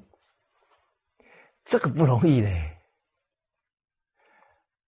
[1.64, 2.78] 这个不容易嘞。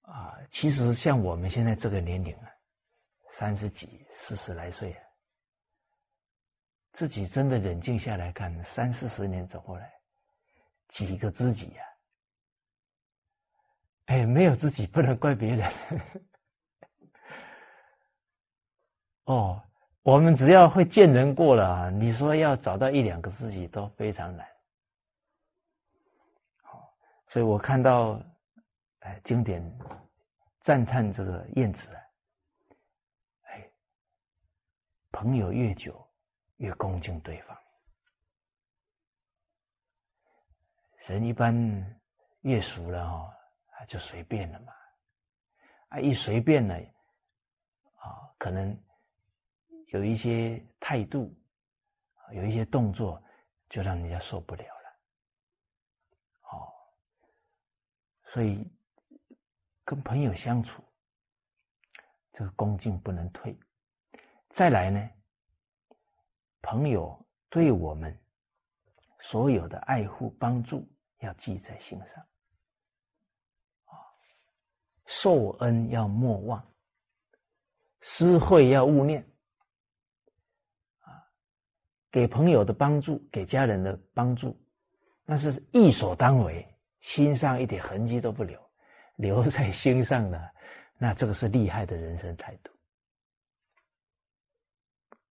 [0.02, 2.48] 啊，其实像我们现在这个年龄啊，
[3.32, 5.02] 三十几、四十来岁啊，
[6.98, 9.88] 自己真的冷静下来看，三四十年走过来，
[10.88, 11.84] 几个知己呀？
[14.06, 15.72] 哎，没有知己不能怪别人。
[19.26, 19.62] 哦。
[20.02, 24.48] 我们只要会见人过了，你说要找到一两个知己都非常难。
[26.62, 26.90] 好，
[27.26, 28.18] 所以我看到，
[29.00, 29.62] 哎，经典
[30.60, 32.00] 赞叹这个晏子啊，
[33.50, 33.70] 哎，
[35.10, 36.07] 朋友越久
[36.58, 37.58] 越恭敬对方，
[41.08, 41.52] 人一般
[42.42, 43.32] 越熟了哦，
[43.88, 44.72] 就随便了嘛，
[45.88, 46.74] 啊，一随便了，
[47.96, 48.78] 啊，可能。
[49.90, 51.34] 有一些态度，
[52.32, 53.22] 有一些动作，
[53.70, 55.00] 就让人家受不了了。
[56.50, 56.68] 哦，
[58.26, 58.70] 所以
[59.86, 60.84] 跟朋友相处，
[62.34, 63.58] 这个恭敬不能退。
[64.50, 65.10] 再来呢，
[66.62, 68.16] 朋友对我们
[69.20, 70.86] 所有的爱护帮助，
[71.18, 72.22] 要记在心上。
[73.84, 73.98] 啊，
[75.06, 76.74] 受恩要莫忘，
[78.00, 79.22] 施惠要勿念。
[81.00, 81.24] 啊
[82.10, 84.58] 给朋友的帮助，给家人的帮助，
[85.24, 86.66] 那是义所当为，
[87.00, 88.58] 心上一点痕迹都不留，
[89.16, 90.54] 留在心上的，
[90.96, 92.72] 那这个是厉害的人生态度。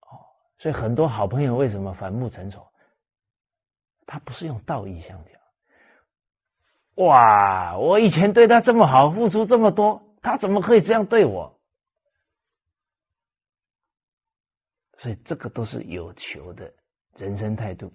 [0.01, 0.21] 哦，
[0.57, 2.65] 所以很多好朋友为什么反目成仇？
[4.09, 5.31] 他不是用道义相交，
[7.03, 11.59] 哇，我以前对他这么好，付出这么多，他怎么可以这样对我？
[14.97, 16.73] 所以这个都是有求的
[17.17, 17.91] 人生态度。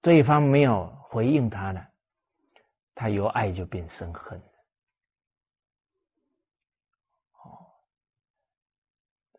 [0.00, 1.88] 对方没有回应他了，
[2.94, 4.40] 他由爱就变生恨。
[7.42, 7.66] 哦，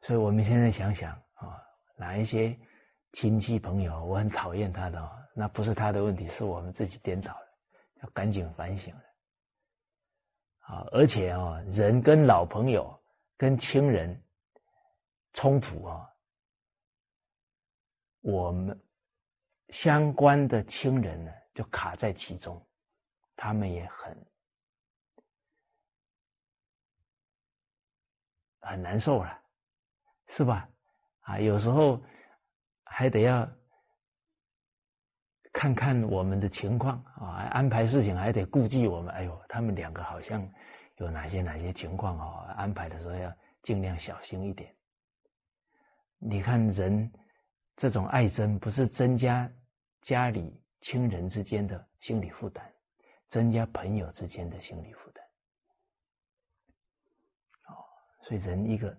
[0.02, 1.18] 所以我们现在想想，
[1.96, 2.58] 哪一些
[3.12, 7.48] 亲戚朋友我很讨厌他的，那不是他的问题，是我们自己颠倒了，
[8.02, 9.02] 要赶紧反省了。
[10.60, 12.98] 啊，而且啊，人跟老朋友、
[13.38, 14.24] 跟亲人
[15.34, 16.10] 冲突啊。
[18.22, 18.82] 我们
[19.70, 22.66] 相关的亲人呢，就卡在其中，
[23.36, 24.26] 他们也很
[28.62, 29.42] 很难受了，
[30.28, 30.70] 是吧？
[31.24, 32.02] 啊，有时候
[32.86, 33.50] 还得要
[35.52, 39.14] 看看我们的情况啊，安排事情还得顾忌我们。
[39.16, 40.48] 哎呦，他们两个好像
[40.98, 42.54] 有哪些哪些情况啊？
[42.58, 44.74] 安排的时候要尽量小心一点。
[46.18, 47.12] 你看人。
[47.76, 49.52] 这种爱憎不是增加
[50.00, 52.64] 家里亲人之间的心理负担，
[53.28, 55.26] 增加朋友之间的心理负担。
[57.66, 57.82] 哦，
[58.22, 58.98] 所以人一个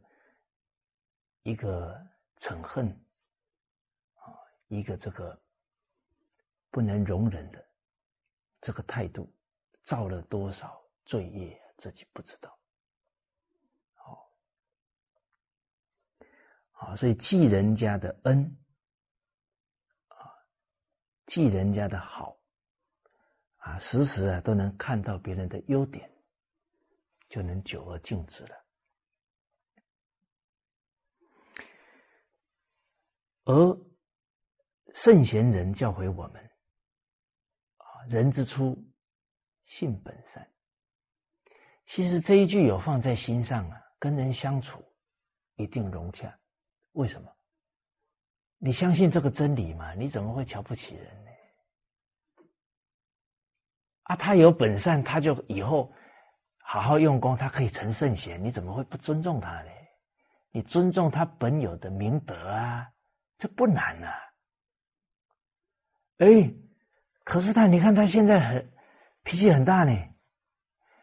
[1.44, 2.04] 一个
[2.38, 2.88] 嗔恨
[4.16, 4.34] 啊，
[4.68, 5.40] 一个这个
[6.70, 7.64] 不能容忍的
[8.60, 9.32] 这个态度，
[9.82, 12.58] 造了多少罪业，自己不知道。
[13.94, 14.30] 好，
[16.70, 18.56] 好，所以记人家的恩
[20.08, 20.32] 啊。
[21.26, 22.36] 记人家的好，
[23.58, 26.10] 啊，时时啊都能看到别人的优点，
[27.28, 28.63] 就能久而敬之了。
[33.44, 33.80] 而
[34.94, 36.42] 圣贤人教诲我们，
[37.76, 38.76] 啊，人之初，
[39.64, 40.48] 性本善。
[41.84, 44.82] 其实这一句有放在心上啊，跟人相处
[45.56, 46.34] 一定融洽。
[46.92, 47.30] 为什么？
[48.56, 49.92] 你相信这个真理吗？
[49.94, 51.30] 你怎么会瞧不起人呢？
[54.04, 55.92] 啊，他有本善，他就以后
[56.58, 58.42] 好好用功，他可以成圣贤。
[58.42, 59.70] 你怎么会不尊重他呢？
[60.50, 62.90] 你尊重他本有的明德啊，
[63.36, 64.14] 这不难啊。
[66.18, 66.26] 哎，
[67.24, 68.72] 可是他，你看他现在很
[69.22, 69.96] 脾气很大呢，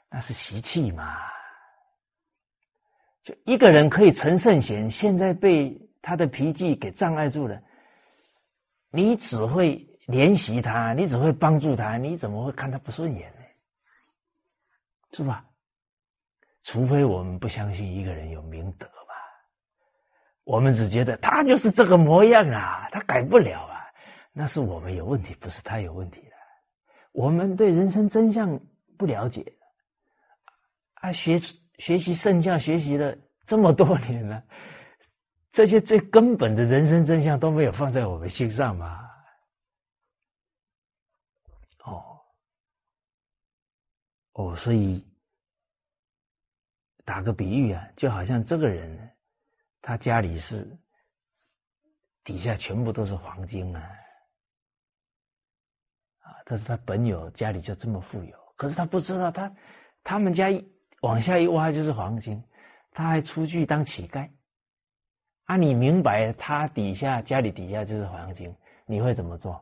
[0.10, 1.18] 那是习气嘛。
[3.24, 5.80] 就一个人可以成圣贤，现在被。
[6.04, 7.62] 他的脾气给障碍住了，
[8.90, 9.78] 你只会
[10.08, 13.42] 怜惜他，你只会帮助他，你怎么会看他不顺眼呢？
[15.12, 15.46] 是吧？
[16.64, 18.90] 除非我们不相信一个人有明德，
[20.44, 23.86] 我们只觉得他就是这个模样啊，他改不了啊，
[24.34, 26.36] 那是我们有问题，不是他有问题了。
[27.12, 28.60] 我们对人生真相
[28.98, 29.46] 不了解，
[30.96, 31.38] 啊，学
[31.78, 33.16] 学习圣教学习了
[33.46, 34.44] 这么多年了。
[35.52, 39.00] 这些最根本的人生真相都没有放在我们心上吗？
[41.84, 42.20] 哦，
[44.32, 45.06] 哦，所以
[47.04, 49.11] 打个比喻啊，就好像这个人，
[49.82, 50.78] 他家里是
[52.24, 53.82] 底下全部都是黄金啊，
[56.20, 59.56] 啊，但是他本有家里就这么富有，可是他不知道，他
[60.04, 60.48] 他们家
[61.02, 62.44] 往下一挖就是黄金，
[62.92, 64.30] 他还出去当乞丐。
[65.46, 68.56] 啊，你明白他底下家里底下就是黄金，
[68.86, 69.54] 你会怎么做？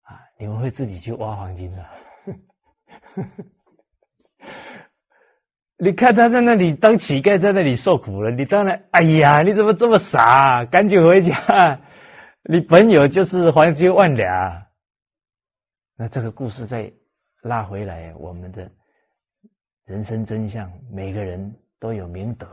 [0.00, 1.90] 啊，你们会自己去挖黄金的？
[5.78, 10.64] 你看他在那里当乞丐，在那里受苦了，你当然，哎呀，你怎么这么傻？
[10.66, 11.80] 赶紧回家！
[12.42, 14.28] 你本有就是黄金万两。
[15.96, 16.92] 那这个故事再
[17.42, 18.70] 拉回来，我们的
[19.84, 21.54] 人生真相，每个人。
[21.80, 22.48] 都有明德，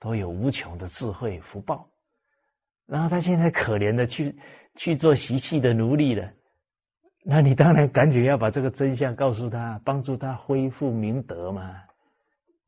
[0.00, 1.88] 都有无穷的智慧福报，
[2.84, 4.36] 然后他现在可怜的去
[4.74, 6.28] 去做习气的奴隶了，
[7.24, 11.76] 那你当然赶紧要把这个真相告诉他，帮助他恢复明德嘛？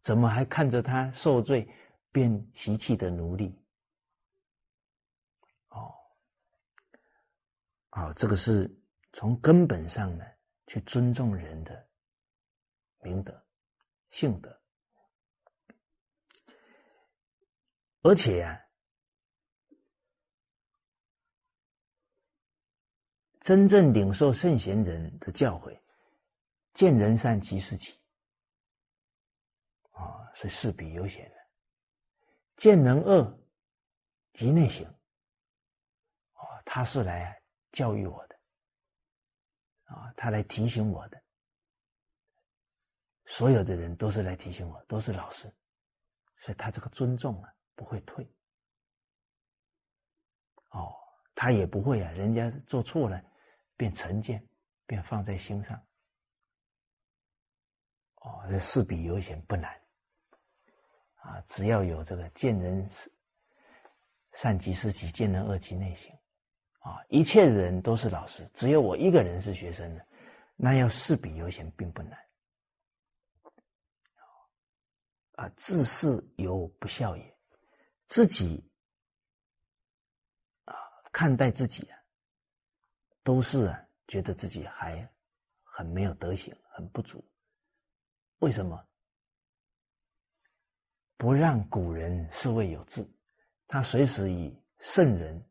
[0.07, 1.68] 怎么还看着他受罪
[2.12, 3.61] 变习气的奴隶？
[5.70, 5.92] 哦，
[7.88, 8.72] 啊，这个是
[9.12, 10.24] 从根本上呢
[10.68, 11.88] 去尊重人的
[13.00, 13.44] 明德
[14.11, 14.57] 性德。
[18.02, 18.61] 而且啊，
[23.40, 25.76] 真正领受圣贤人的教诲，
[26.74, 27.98] 见人善即是己，
[30.39, 31.37] 是事必有显的；
[32.57, 33.34] 见人恶
[34.34, 34.87] 即内省，
[36.34, 38.39] 哦，他是来教育我的，
[39.84, 41.22] 啊，他来提醒我的。
[43.24, 45.51] 所有的人都是来提醒我，都是老师，
[46.37, 48.22] 所以他这个尊重啊不会退。
[50.68, 50.95] 哦，
[51.34, 53.24] 他也不会啊，人家做错了，
[53.74, 54.47] 便成见，
[54.84, 55.82] 便放在心上。
[58.16, 59.86] 哦，这事必有险不难。
[61.26, 62.88] 啊，只要有这个见人
[64.32, 66.10] 善即思齐，见人恶即内省。
[66.78, 70.06] 啊，一切人都是老师，只有我一个人是学生的，
[70.54, 72.16] 那要事比有险并不难。
[75.32, 77.36] 啊，自是犹不孝也，
[78.06, 78.64] 自己
[80.64, 80.74] 啊
[81.12, 81.98] 看待自己啊，
[83.24, 85.06] 都是啊觉得自己还
[85.64, 87.22] 很没有德行，很不足。
[88.38, 88.80] 为什么？
[91.16, 93.06] 不让古人是谓有志，
[93.66, 95.42] 他随时以圣人。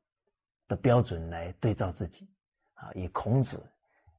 [0.68, 2.28] 的标准来对照自己，
[2.74, 3.64] 啊，以孔子、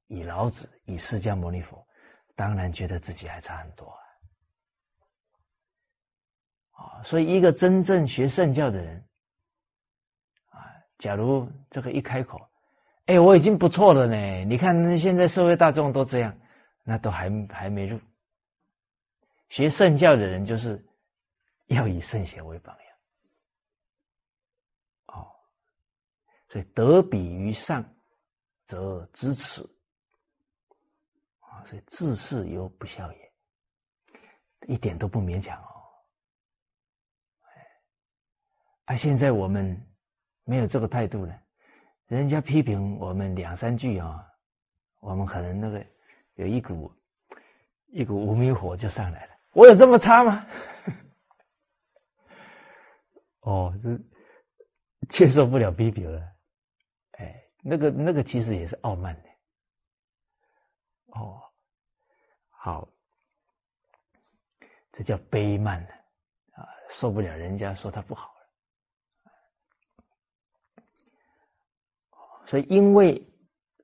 [0.06, 1.84] 以老子、以释迦牟尼佛，
[2.36, 3.98] 当然觉得自己还差很多啊。
[6.84, 9.04] 啊，所以一个真正学圣教的人，
[10.50, 12.40] 啊，假如这个一开口，
[13.06, 14.44] 哎，我已经不错了呢。
[14.44, 16.32] 你看现在社会大众都这样，
[16.84, 17.98] 那都还还没入。
[19.48, 20.80] 学圣教的人就是
[21.66, 22.86] 要以圣贤为榜样。
[25.06, 25.32] 哦
[26.48, 27.84] 所以得比于上，
[28.64, 29.62] 则知耻
[31.40, 31.64] 啊！
[31.64, 33.32] 所以自是犹不孝也，
[34.68, 35.70] 一点都不勉强哦。
[37.42, 37.66] 哎，
[38.84, 39.76] 啊，现在我们
[40.44, 41.42] 没有这个态度了，
[42.06, 44.24] 人家批评我们两三句啊，
[45.00, 45.84] 我们可能那个
[46.34, 46.92] 有一股
[47.88, 49.34] 一股无名火就上来了。
[49.52, 50.46] 我有这么差吗？
[53.46, 53.96] 哦，这
[55.08, 56.20] 接受不了批评了。
[57.12, 59.28] 哎那个那个其实也是傲慢的，
[61.20, 61.40] 哦，
[62.48, 62.88] 好，
[64.90, 65.92] 这叫卑慢的
[66.60, 68.50] 啊，受不了人家说他不好了，
[72.44, 73.24] 所以因为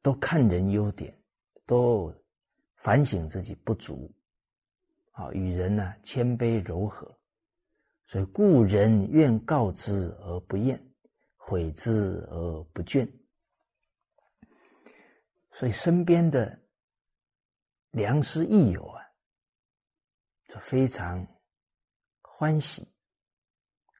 [0.03, 1.17] 都看人优点，
[1.65, 2.13] 都
[2.77, 4.13] 反省自己不足，
[5.13, 7.17] 啊，与人呢谦卑柔和，
[8.13, 10.79] 所以故人愿告之而不厌，
[11.35, 11.91] 悔之
[12.29, 13.11] 而不倦。
[15.53, 16.61] 所以身边的
[17.93, 19.03] 良师益友啊，
[20.45, 21.27] 就非常
[22.21, 22.87] 欢喜，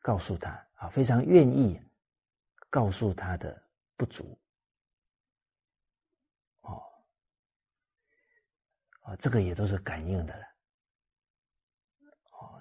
[0.03, 1.81] 告诉他啊，非常愿意
[2.69, 4.39] 告诉他的不足。
[6.61, 6.83] 哦，
[9.05, 10.52] 啊，这个也都是感应的了。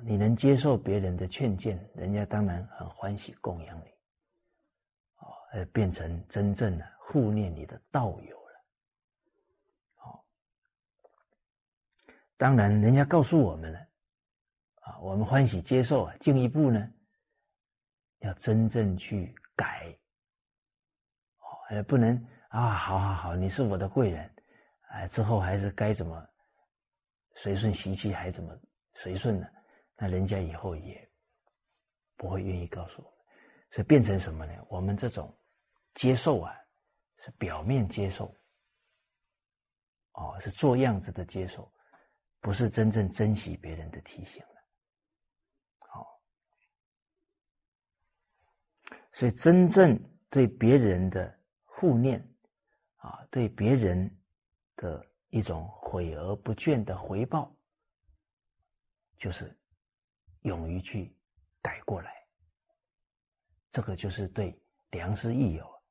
[0.04, 3.89] 你能接受别人的劝谏，人家当然很欢喜供养你。
[5.18, 8.66] 哦，而变成真正的护念你的道友了。
[9.97, 10.24] 哦。
[12.38, 13.80] 当然，人家告诉我们了，
[14.82, 16.16] 啊，我们欢喜接受啊。
[16.20, 16.91] 进一步呢，
[18.20, 19.95] 要真正去改，
[21.38, 22.18] 哦，也不能
[22.49, 24.36] 啊，好好好，你是我的贵人，
[24.89, 26.28] 哎，之后还是该怎么
[27.36, 28.58] 随顺习气，还怎么
[28.95, 29.47] 随顺呢？
[30.02, 31.08] 那人家以后也
[32.16, 33.20] 不会愿意告诉我们，
[33.70, 34.66] 所以变成什么呢？
[34.68, 35.32] 我们这种
[35.93, 36.52] 接受啊，
[37.20, 38.36] 是表面接受，
[40.14, 41.72] 哦，是做样子的接受。
[42.39, 44.56] 不是真正珍惜别人的提醒了，
[45.78, 46.20] 好，
[49.12, 49.95] 所以真正
[50.32, 52.20] 对别人的护念
[52.95, 54.10] 啊，对别人
[54.76, 57.56] 的一种悔而不倦的回报，
[59.18, 59.56] 就是
[60.42, 61.16] 勇于去
[61.62, 62.14] 改过来，
[63.70, 64.60] 这个就是对
[64.92, 65.84] 良师益友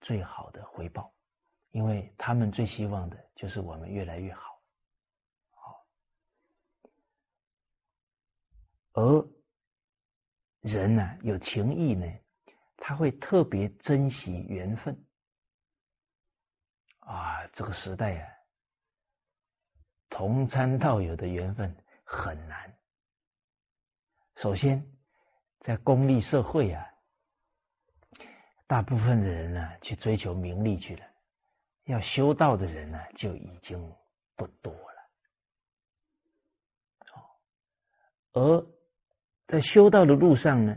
[0.00, 1.12] 最好的回报，
[1.70, 4.62] 因为他们最希望的就是我们越来越好。
[5.50, 5.86] 好
[8.92, 9.28] 而
[10.60, 12.06] 人呢，有情义呢，
[12.76, 14.96] 他会特别珍惜缘分。
[17.00, 18.28] 啊，这个时代呀，
[20.08, 22.75] 同参道友的缘分很难。
[24.36, 24.82] 首先，
[25.58, 26.86] 在功利社会啊，
[28.66, 31.06] 大部分的人呢，去追求名利去了，
[31.84, 33.78] 要修道的人呢，就已经
[34.34, 35.10] 不多了。
[38.32, 38.66] 而。
[39.48, 40.72] 在修道的路上呢，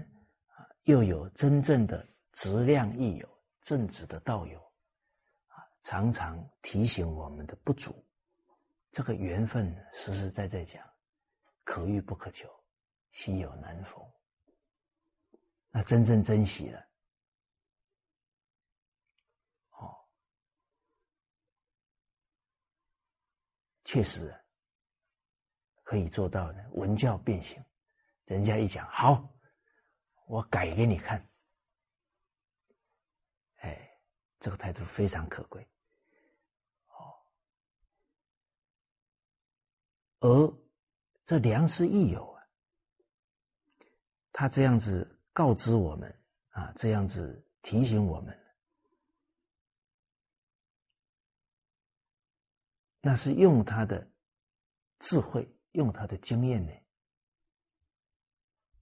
[0.50, 3.28] 啊，又有真正的质量益友、
[3.64, 4.60] 正直的道友，
[5.48, 8.06] 啊，常常提醒我们的不足。
[8.92, 10.88] 这个缘分实实在在讲，
[11.64, 12.48] 可遇不可求，
[13.12, 14.04] 稀有难逢。
[15.72, 16.80] 那真正珍惜了，
[19.70, 19.96] 哦，
[23.84, 24.36] 确实
[25.84, 27.64] 可以做到呢，文教变形。
[28.26, 29.28] 人家一讲好，
[30.28, 31.20] 我改给你看。
[33.58, 34.00] 哎，
[34.40, 35.68] 这个态度非常可贵。
[36.88, 37.16] 哦，
[40.20, 40.54] 而
[41.24, 42.29] 这良师益友，
[44.40, 46.18] 他这样子告知我们
[46.52, 48.34] 啊，这样子提醒我们。
[53.02, 54.10] 那是用他的
[55.00, 56.72] 智慧，用他的经验呢。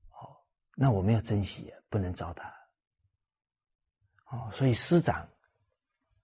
[0.10, 0.46] 好，
[0.76, 2.54] 那我们要珍惜啊，不能糟蹋。
[4.26, 5.28] 哦，所以师长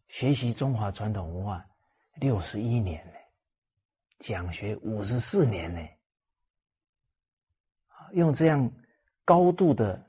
[0.09, 1.67] 学习中华传统文化
[2.17, 3.13] 六十一年呢，
[4.19, 5.81] 讲学五十四年呢，
[8.11, 8.71] 用这样
[9.25, 10.01] 高度的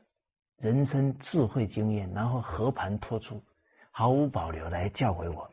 [0.56, 3.42] 人生智慧经验，然后和盘托出，
[3.90, 5.48] 毫无保留来教诲我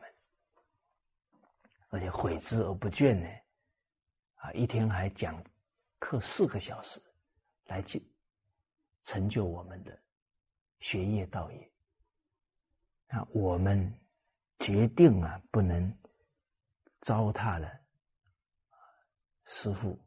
[1.88, 3.28] 而且悔之而不倦呢，
[4.36, 5.42] 啊，一天还讲
[5.98, 7.00] 课四个小时，
[7.66, 8.00] 来就
[9.02, 9.96] 成就我们的
[10.80, 11.70] 学业道业。
[13.08, 13.92] 那我们
[14.58, 15.94] 决定啊，不能
[17.00, 17.70] 糟蹋了
[19.44, 19.98] 师傅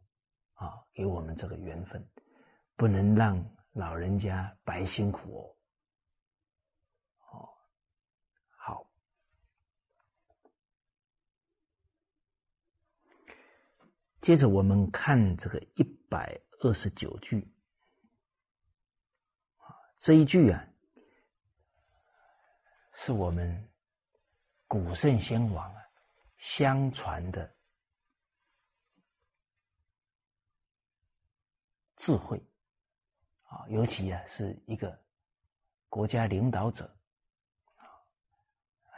[0.56, 2.03] 啊给我们这个缘分，
[2.76, 5.55] 不能让老人家白辛苦哦。
[7.32, 7.49] 哦，
[8.49, 8.89] 好。
[14.21, 17.47] 接着我们看这个一百二十九句，
[19.97, 20.67] 这一句啊，
[22.93, 23.69] 是我们
[24.67, 25.82] 古圣先王啊
[26.38, 27.55] 相传的
[31.95, 32.43] 智慧，
[33.70, 34.97] 尤其啊是一个
[35.89, 36.86] 国家领导者
[37.76, 37.86] 啊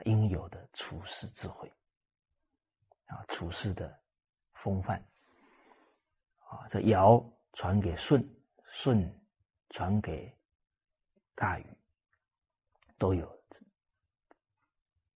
[0.06, 1.72] 应有的处世智慧，
[3.06, 4.00] 啊，处事的
[4.54, 5.04] 风范。
[6.50, 8.26] 啊，这尧传给舜，
[8.72, 9.22] 舜
[9.70, 10.34] 传给
[11.36, 11.66] 大禹，
[12.98, 13.44] 都有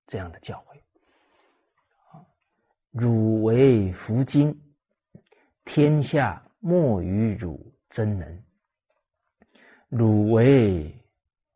[0.05, 0.77] 这样的教诲。
[2.09, 2.19] 啊，
[2.89, 4.53] 汝为福经，
[5.63, 8.37] 天下莫与汝争能；
[9.91, 10.91] 汝为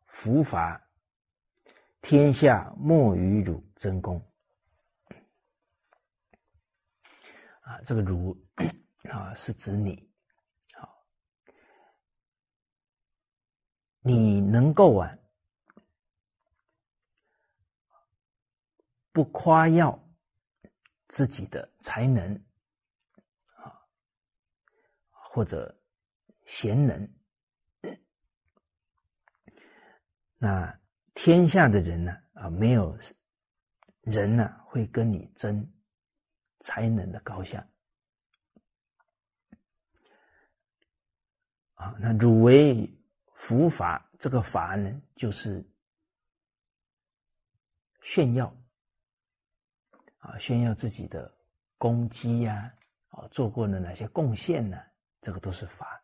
[0.08, 0.80] 福法，
[2.02, 4.22] 天下莫与汝争功。
[7.62, 8.38] 啊，这个汝。
[9.12, 10.12] 啊，是指你，
[10.74, 11.06] 好，
[14.00, 15.16] 你能够啊，
[19.12, 19.98] 不夸耀
[21.08, 22.34] 自己的才能，
[23.58, 23.80] 啊，
[25.12, 25.80] 或者
[26.46, 27.08] 贤能，
[30.46, 30.80] 那
[31.16, 32.96] 天下的人呢，啊，没有
[34.02, 35.68] 人呢会跟你争
[36.60, 37.68] 才能的高下。
[41.74, 42.88] 啊，那汝为
[43.34, 45.68] 佛法，这个法呢，就是
[48.04, 48.56] 炫耀
[50.20, 51.36] 啊，炫耀自己的
[51.76, 52.72] 功绩呀，
[53.10, 54.78] 啊，做过了哪些贡献呢？
[55.22, 56.04] 这个都是法。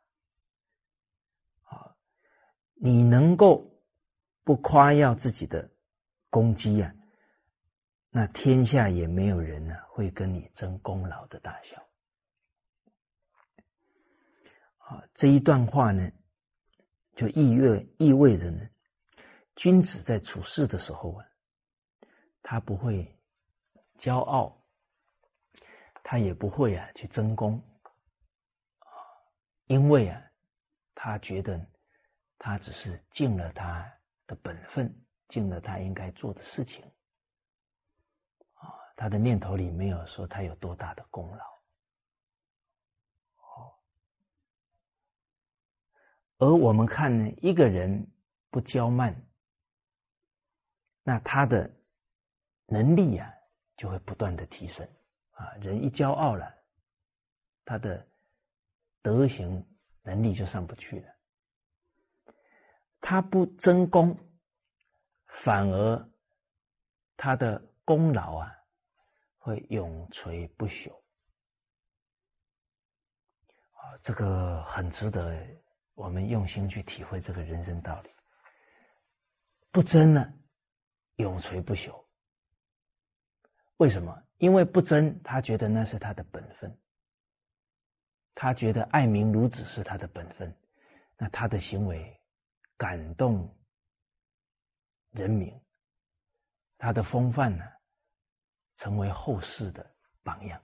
[1.66, 1.96] 啊，
[2.74, 3.71] 你能够
[4.44, 5.70] 不夸耀自己的
[6.30, 6.94] 功绩呀，
[8.10, 11.78] 那天下也没有人呢会跟你争功劳的大小。
[14.78, 16.12] 啊，这一段话呢，
[17.16, 18.68] 就意味意味着呢，
[19.56, 21.26] 君子在处事的时候啊，
[22.42, 23.18] 他不会
[23.98, 24.62] 骄傲，
[26.04, 27.64] 他也不会啊去争功，
[29.68, 30.22] 因为啊，
[30.96, 31.66] 他觉得
[32.38, 33.90] 他只是尽了他
[34.32, 34.90] 的本分，
[35.28, 36.82] 尽了他应该做的事情，
[38.54, 41.52] 啊，他的念头里没有说他有多大的功劳。
[46.38, 48.10] 而我们看呢，一个人
[48.50, 49.14] 不骄慢，
[51.04, 51.70] 那他的
[52.68, 53.32] 能力呀
[53.76, 54.88] 就会不断的提升
[55.32, 55.52] 啊。
[55.56, 56.52] 人一骄傲了，
[57.66, 58.08] 他的
[59.02, 59.64] 德行
[60.04, 61.11] 能力就上不去了。
[63.02, 64.18] 他不争功，
[65.28, 66.10] 反而
[67.18, 68.56] 他的功劳啊
[69.38, 70.90] 会永垂不朽
[73.74, 73.98] 啊。
[74.02, 75.46] 这个很值得。
[75.94, 78.10] 我们用心去体会这个人生道理，
[79.72, 80.34] 不争呢，
[81.18, 82.04] 永垂不朽。
[83.78, 84.24] 为什么？
[84.38, 86.76] 因为不争，他觉得那是他的本分，
[88.34, 90.58] 他觉得爱民如子是他的本分，
[91.18, 92.20] 那他的行为
[92.82, 93.48] 感动
[95.12, 95.54] 人民，
[96.80, 97.64] 他的风范呢，
[98.74, 99.88] 成为后世的
[100.24, 100.60] 榜样。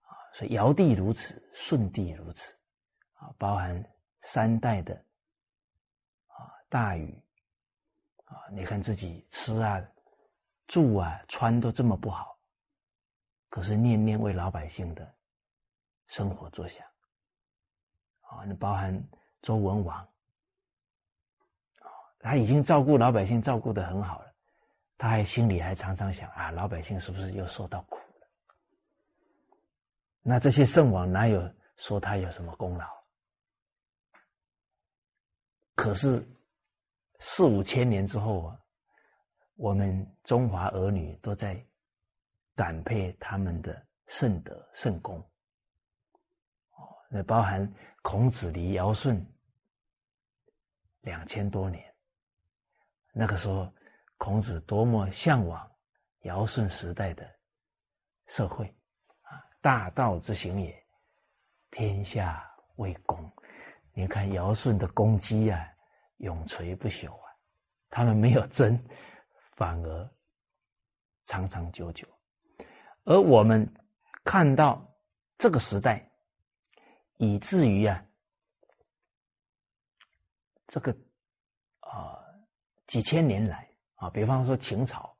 [0.00, 0.16] 啊。
[0.32, 2.58] 所以尧帝如此，舜帝如此，
[3.12, 3.84] 啊，包含
[4.22, 4.94] 三代的
[6.28, 7.22] 啊大禹。
[8.24, 9.86] 啊，你看自己吃啊、
[10.66, 12.38] 住啊、穿都这么不好，
[13.50, 15.14] 可是念念为老百姓的
[16.06, 16.86] 生活着想，
[18.20, 18.98] 啊，你包含
[19.42, 20.10] 周文王，
[22.20, 24.32] 他已经照顾老百姓照顾的很好了，
[24.96, 28.28] 他还心里还常常想啊，老百姓是不是又受到苦了？
[30.22, 32.86] 那这些圣王哪有说他有什么功劳？
[35.74, 36.26] 可是
[37.20, 38.60] 四五千年之后啊，
[39.54, 41.64] 我们中华儿女都在
[42.56, 45.24] 感佩他们的圣德圣功。
[47.08, 49.24] 那包含孔子离尧舜
[51.02, 51.87] 两千多年，
[53.20, 53.68] 那个时候
[54.16, 55.68] 孔子多么向往
[56.20, 57.28] 尧舜时代的
[58.28, 58.64] 社会
[59.22, 59.42] 啊。
[59.60, 60.86] 大道之行也，
[61.68, 63.28] 天下为公。
[63.92, 65.68] 你看尧舜的功绩啊，
[66.18, 67.34] 永垂不朽啊。
[67.90, 68.80] 他们没有争，
[69.56, 70.10] 反而
[71.24, 72.06] 长长久久。
[73.02, 73.68] 而我们
[74.22, 74.88] 看到
[75.38, 76.08] 这个时代，
[77.16, 78.00] 以至于啊，
[80.68, 80.96] 这个
[81.80, 82.22] 啊
[82.88, 85.14] 几千年来啊，比方说秦朝。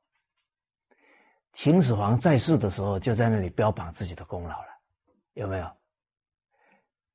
[1.53, 4.67] 秦始皇在世的时候，就在那里标榜自己的功劳了，
[5.33, 5.71] 有没有？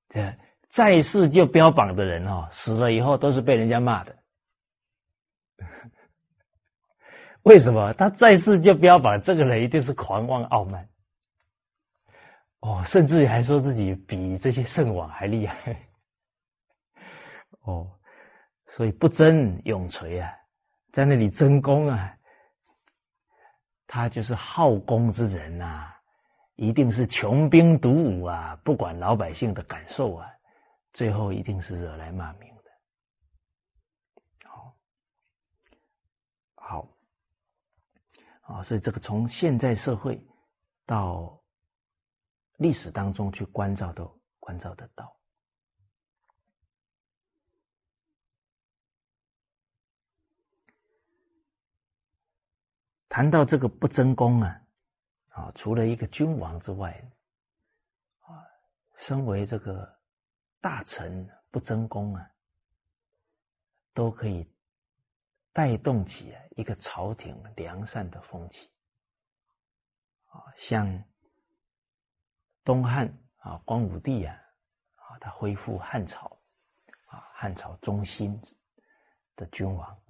[0.09, 0.36] 这
[0.68, 4.16] 在世就标榜的人哦，死了以后都是被人家骂的。
[7.42, 7.92] 为什么？
[7.94, 10.88] 他在世就标榜这个人一定是狂妄傲慢，
[12.61, 15.76] 哦，甚至于还说自己比这些圣王还厉害，
[17.62, 17.88] 哦，
[18.66, 20.32] 所以不争永垂啊，
[20.95, 22.16] 在那里争功啊。
[23.86, 25.92] 他就是好功之人呐，
[26.57, 30.28] 一定是穷兵黩武啊，不管老百姓的感受啊，
[30.92, 32.70] 最后一定是惹来骂名的。
[34.49, 34.76] 好，
[36.57, 36.88] 好，
[38.40, 40.20] 啊，所以这个从现在社会
[40.84, 41.40] 到
[42.57, 45.16] 历史当中去关照，都关照得到。
[53.14, 54.60] 谈到这个不争功啊，
[55.28, 56.90] 啊，除了一个君王之外，
[58.22, 58.42] 啊，
[58.96, 59.88] 身为这个
[60.60, 62.28] 大臣不争功啊，
[63.92, 64.44] 都可以
[65.52, 68.68] 带动起一个朝廷良善的风气。
[70.26, 71.00] 啊，像
[72.64, 73.06] 东汉
[73.36, 74.34] 啊，光武帝啊，
[74.96, 76.36] 啊，他恢复汉朝，
[77.06, 78.42] 啊，汉朝中心
[79.36, 80.03] 的君王。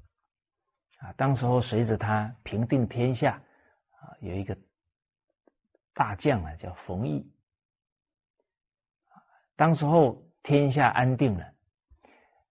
[1.05, 3.33] 啊，当时候随着他平定天下，
[4.01, 4.57] 啊，有一个
[5.93, 7.31] 大将啊，叫冯异。
[9.55, 11.47] 当时候天下安定了，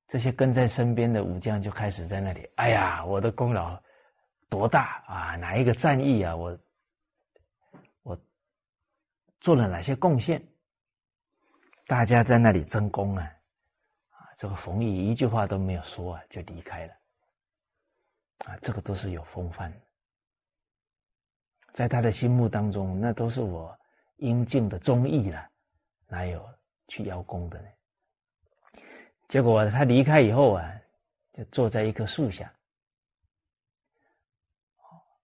[0.08, 3.82] 这些跟在身边的武将就开始在那里，哎呀，我的功劳
[4.50, 5.36] 多大啊！
[5.36, 6.36] 哪一个战役啊？
[6.36, 6.60] 我
[8.04, 8.22] 我
[9.40, 10.40] 做了哪些贡献？
[11.88, 13.24] 大家在那里争功啊！
[14.10, 16.94] 啊，这个冯异一句话都没有说啊，就离开了。
[18.46, 19.74] 啊，这个都是有风范，
[21.72, 23.78] 在他的心目当中，那都是我
[24.18, 25.50] 应尽的忠义了，
[26.08, 26.46] 哪有
[26.88, 27.68] 去邀功的呢？
[29.30, 30.82] 结果他离开以后啊，
[31.32, 32.54] 就坐在一棵树下。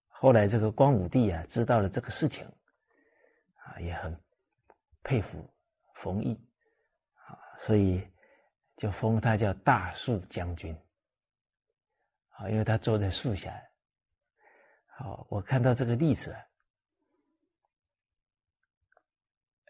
[0.08, 2.46] 后来这个光武帝啊，知道了这个事情，
[3.56, 4.18] 啊，也很
[5.02, 5.48] 佩服
[5.94, 6.34] 冯异，
[7.14, 8.06] 啊，所以
[8.76, 10.76] 就封他叫大树将军。
[12.40, 13.62] 啊，因为他坐在树下。
[14.86, 16.34] 好，我看到这个例子，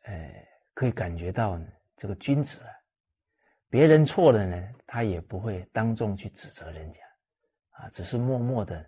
[0.02, 1.58] 哎，可以感觉到
[1.96, 2.70] 这个君子啊，
[3.68, 7.00] 别人错了呢，他也不会当众去指责人家，
[7.70, 8.78] 啊，只是默默的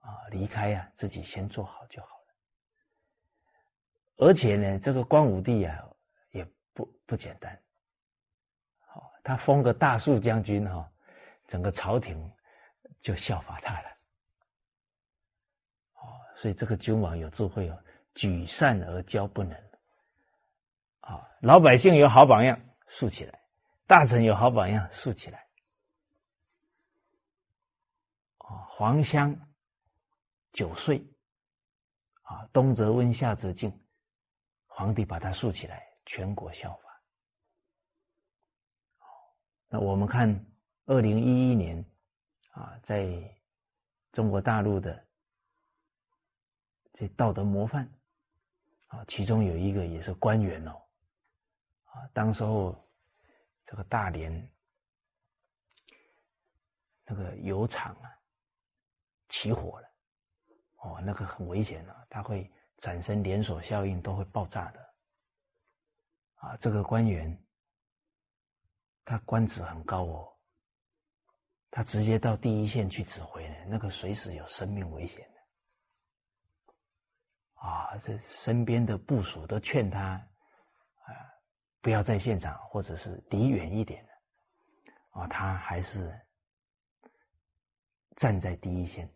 [0.00, 2.34] 啊离开啊，自己先做好就好了。
[4.26, 5.88] 而且呢，这个光武帝啊，
[6.30, 7.56] 也不不简单。
[8.86, 10.92] 好，他封个大树将军哈，
[11.46, 12.28] 整个朝廷。
[13.00, 13.88] 就效法他了，
[15.94, 19.56] 哦，所以这个君王有智慧哦，举善而教不能，
[21.00, 23.40] 啊，老百姓有好榜样竖起来，
[23.86, 25.46] 大臣有好榜样竖起来，
[28.38, 29.34] 啊，黄香
[30.52, 31.00] 九岁，
[32.22, 33.72] 啊，冬则温，夏则静，
[34.66, 37.00] 皇帝把他竖起来，全国效法。
[39.68, 40.44] 那我们看
[40.86, 41.84] 二零一一年。
[42.58, 43.08] 啊，在
[44.10, 45.06] 中国大陆的
[46.92, 47.88] 这道德模范，
[48.88, 50.82] 啊，其中有一个也是官员哦，
[51.84, 52.74] 啊，当时候
[53.64, 54.50] 这个大连
[57.04, 58.10] 那个油厂啊
[59.28, 59.88] 起火了，
[60.78, 64.94] 哦，那个很危险的，它会产生连锁效应，都会爆炸的。
[66.34, 67.40] 啊，这个官员
[69.04, 70.37] 他官职很高哦，
[71.70, 75.38] 他直接到第一线去指挥呢，那个随时有生命危险的。
[77.54, 81.10] 啊，这身边的部署都劝他啊，
[81.80, 84.12] 不要在现场，或者是离远一点的。
[85.20, 86.14] 啊，他还是
[88.16, 89.12] 站在第一线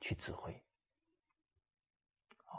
[0.00, 0.52] 去指挥。
[2.46, 2.56] 哦，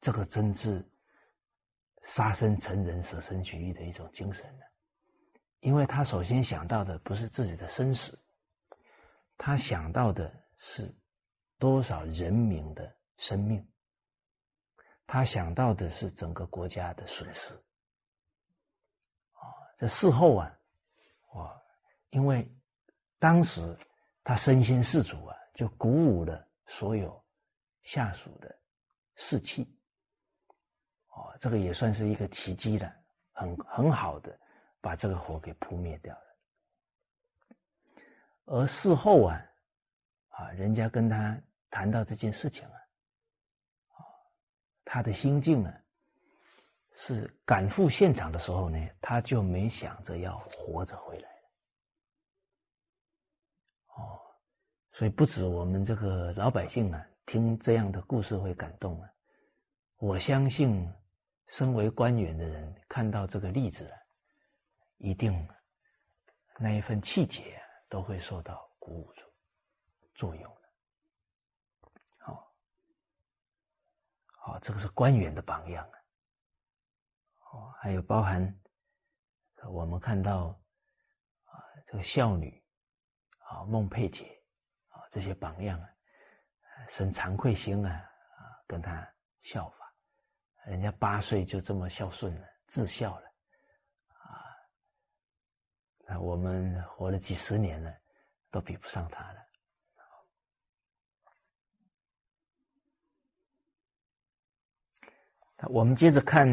[0.00, 0.88] 这个真是。
[2.04, 4.64] 杀身成仁，舍身取义的一种精神呢，
[5.60, 8.18] 因为他首先想到的不是自己的生死，
[9.36, 10.94] 他想到的是
[11.58, 13.66] 多少人民的生命，
[15.06, 17.52] 他想到的是整个国家的损失。
[19.32, 19.42] 啊，
[19.76, 20.58] 这事后啊，
[21.34, 21.62] 哇，
[22.10, 22.48] 因为
[23.18, 23.76] 当时
[24.22, 27.20] 他身先士卒啊，就鼓舞了所有
[27.82, 28.56] 下属的
[29.16, 29.64] 士气。
[31.08, 32.94] 哦，这个也算是一个奇迹了，
[33.32, 34.38] 很很好的
[34.80, 36.22] 把这个火给扑灭掉了。
[38.46, 39.44] 而事后啊，
[40.28, 42.76] 啊，人家跟他谈到这件事情啊，
[43.94, 44.04] 啊，
[44.84, 45.72] 他的心境呢，
[46.94, 51.28] 是赶赴现场的时候呢，他就没想着要活着回来。
[53.96, 54.20] 哦，
[54.92, 59.10] 所以不止我们这个老百姓啊，听这样的故事会感动啊，
[59.96, 60.88] 我相信。
[61.50, 63.90] 身为官员的人看到这个例子，
[64.98, 65.48] 一定
[66.58, 69.12] 那一份气节都会受到鼓舞
[70.14, 70.68] 作用的。
[72.18, 72.54] 好，
[74.36, 75.98] 好，这个是官员的榜样啊。
[77.50, 78.60] 哦，还有包含
[79.70, 80.60] 我们看到
[81.44, 82.62] 啊，这个孝女
[83.38, 84.42] 啊，孟佩姐
[84.88, 85.88] 啊，这些榜样啊，
[86.88, 89.08] 生惭愧心啊，啊，跟他
[89.40, 89.94] 效法。
[90.66, 93.27] 人家八岁就这么孝顺了，自孝了，
[96.08, 97.94] 啊我们活了几十年了，
[98.50, 99.46] 都比不上他了。
[105.68, 106.48] 我们接着看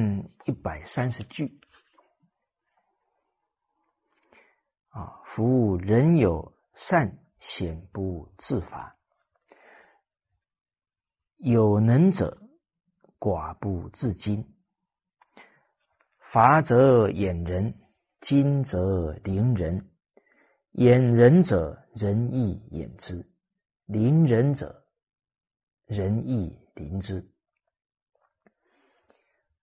[0.46, 1.60] 一百三十句，
[4.90, 8.96] 啊，夫人有善显不自伐，
[11.38, 12.38] 有能者。
[13.18, 14.46] 寡不自矜，
[16.20, 17.74] 罚则掩人，
[18.28, 19.92] 今则凌人。
[20.72, 23.24] 掩人者，人亦掩之；
[23.86, 24.84] 凌人者，
[25.86, 27.20] 人亦凌之。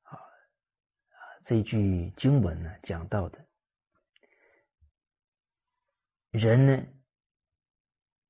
[0.02, 1.18] 啊啊！
[1.42, 3.44] 这句经文呢，讲到的
[6.30, 6.86] 人呢，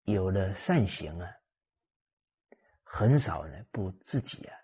[0.04, 1.30] 有了善行啊，
[2.84, 4.56] 很少呢不自己啊。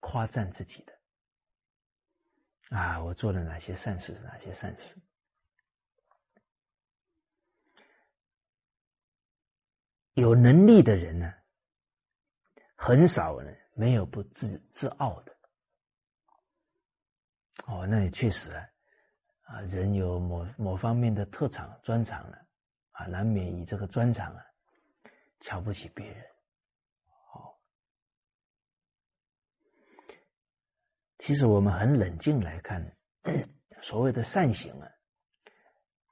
[0.00, 0.93] 夸赞自己的
[2.70, 4.12] 啊，我做了哪些善事？
[4.24, 4.96] 哪些善事？
[10.14, 11.34] 有能力的人呢，
[12.76, 15.36] 很少呢没有不自自傲的。
[17.66, 18.68] 哦，那也确实啊，
[19.42, 22.46] 啊，人有某某方面的特长、专长了，
[22.92, 24.44] 啊，难免以这个专长啊，
[25.40, 26.33] 瞧不起别人。
[31.24, 32.84] 其实我们很冷静来看，
[33.80, 34.86] 所谓的善行啊，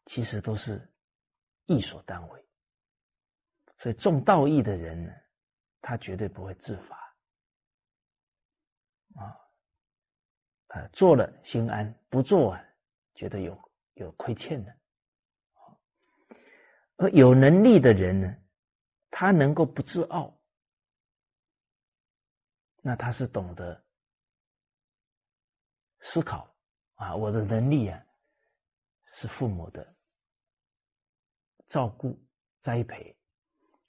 [0.06, 0.90] 其实都是
[1.66, 2.48] 义所单为。
[3.76, 5.12] 所以重道义的人呢，
[5.82, 6.96] 他绝对不会自罚
[9.16, 9.36] 啊，
[10.68, 12.64] 呃，做了心安，不做啊，
[13.14, 14.74] 觉得有有亏欠的。
[16.96, 18.34] 而有能力的人呢，
[19.10, 20.34] 他能够不自傲，
[22.80, 23.81] 那他是懂得。
[26.02, 26.52] 思考
[26.96, 27.98] 啊，我的能力啊，
[29.12, 29.96] 是父母的
[31.68, 32.20] 照顾、
[32.60, 33.16] 栽培，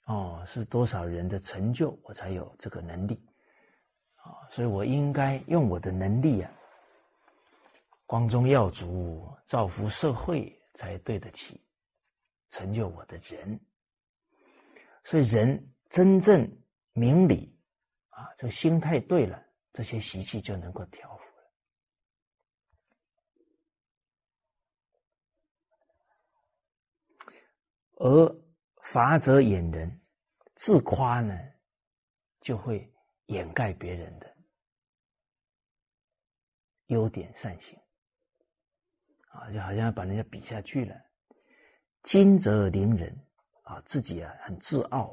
[0.06, 3.20] 哦，是多少人的成就，我才有这个能力
[4.14, 6.50] 啊，所以我应该用我的能力啊，
[8.06, 11.60] 光宗耀祖、造福社会，才对得起
[12.50, 13.60] 成就我的人。
[15.02, 16.48] 所以，人真正
[16.92, 17.54] 明理
[18.10, 21.20] 啊，这个心态对了，这些习气就能够调。
[27.96, 28.36] 而
[28.82, 30.00] 罚则掩人，
[30.56, 31.38] 自夸呢，
[32.40, 32.92] 就会
[33.26, 34.36] 掩盖别人的
[36.86, 37.78] 优点善行，
[39.28, 40.94] 啊，就好像把人家比下去了。
[42.02, 43.16] 金则凌人，
[43.62, 45.12] 啊，自己啊很自傲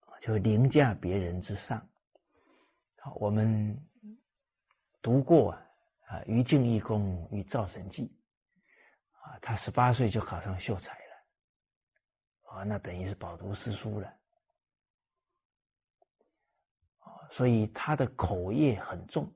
[0.00, 1.86] 啊，就凌驾别人之上。
[3.00, 3.78] 好，我们
[5.02, 5.66] 读过啊，
[6.06, 8.10] 啊，于敬义公与赵神记，
[9.10, 10.98] 啊，他十八岁就考上秀才，
[12.50, 14.14] 啊，那等于是饱读诗书了。
[17.30, 19.30] 所以他的口业很重，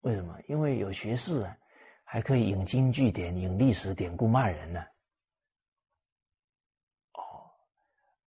[0.00, 0.36] 为什么？
[0.48, 1.56] 因为有学士啊，
[2.02, 4.84] 还可以引经据典、引历史典故骂人呢。
[7.12, 7.48] 哦，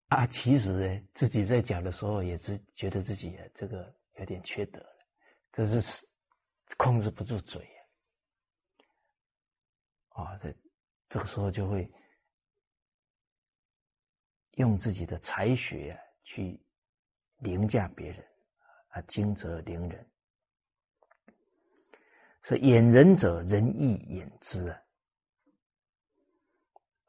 [0.08, 5.06] 啊，其实呢，自己在讲的时候也只觉得自己这个有点缺德了，
[5.52, 6.08] 这是
[6.78, 7.70] 控制不住嘴
[10.10, 10.38] 啊。
[10.38, 10.56] 在
[11.10, 11.92] 这个时候就会
[14.56, 16.60] 用自己的才学去。
[17.44, 18.24] 凌驾别人，
[18.90, 20.12] 啊，惊则凌人。
[22.44, 24.82] 是掩人者，人亦掩之啊。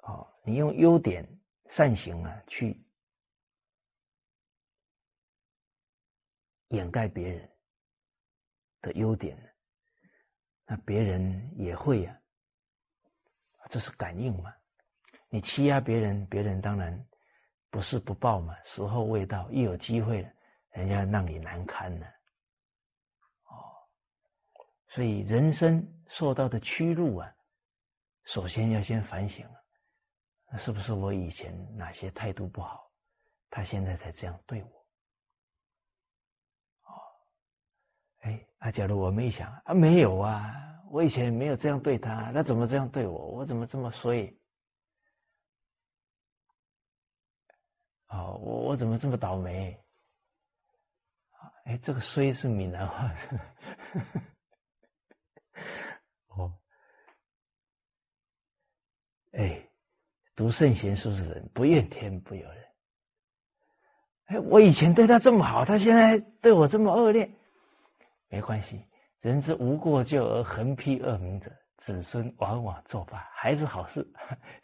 [0.05, 1.23] 哦，你用优点
[1.69, 2.83] 善行啊，去
[6.69, 7.51] 掩盖别人
[8.81, 9.37] 的优点，
[10.65, 12.19] 那别人也会呀。
[13.69, 14.51] 这是感应嘛？
[15.29, 17.07] 你欺压别人，别人当然。
[17.73, 18.55] 不是不报嘛？
[18.65, 20.31] 时候未到，一有机会了，
[20.73, 22.07] 人家让你难堪呢。
[23.45, 23.73] 哦，
[24.89, 27.35] 所以人生受到的屈辱啊，
[28.25, 29.43] 首先要先反省
[30.49, 32.93] 啊，是不是我以前哪些态度不好，
[33.49, 34.69] 他现在才这样对我？
[36.83, 36.93] 哦，
[38.21, 40.55] 哎，啊，假如我们一想啊，没有啊，
[40.91, 43.29] 我以前没有这样对他，他怎么这样对我？
[43.29, 44.31] 我怎么这么衰？
[48.13, 49.77] 哦，我我怎么这么倒霉？
[51.65, 53.11] 哎，这个“衰”是闽南话。
[56.37, 56.53] 哦，
[59.33, 59.67] 哎，
[60.35, 62.65] 读圣贤书的人不怨天不由人。
[64.27, 67.31] 哎，我以前对他这么好，他现在对我这么恶劣，
[68.29, 68.85] 没关系。
[69.21, 74.07] 人之无过咎而横批恶名者，子孙往往作罢，还是好事。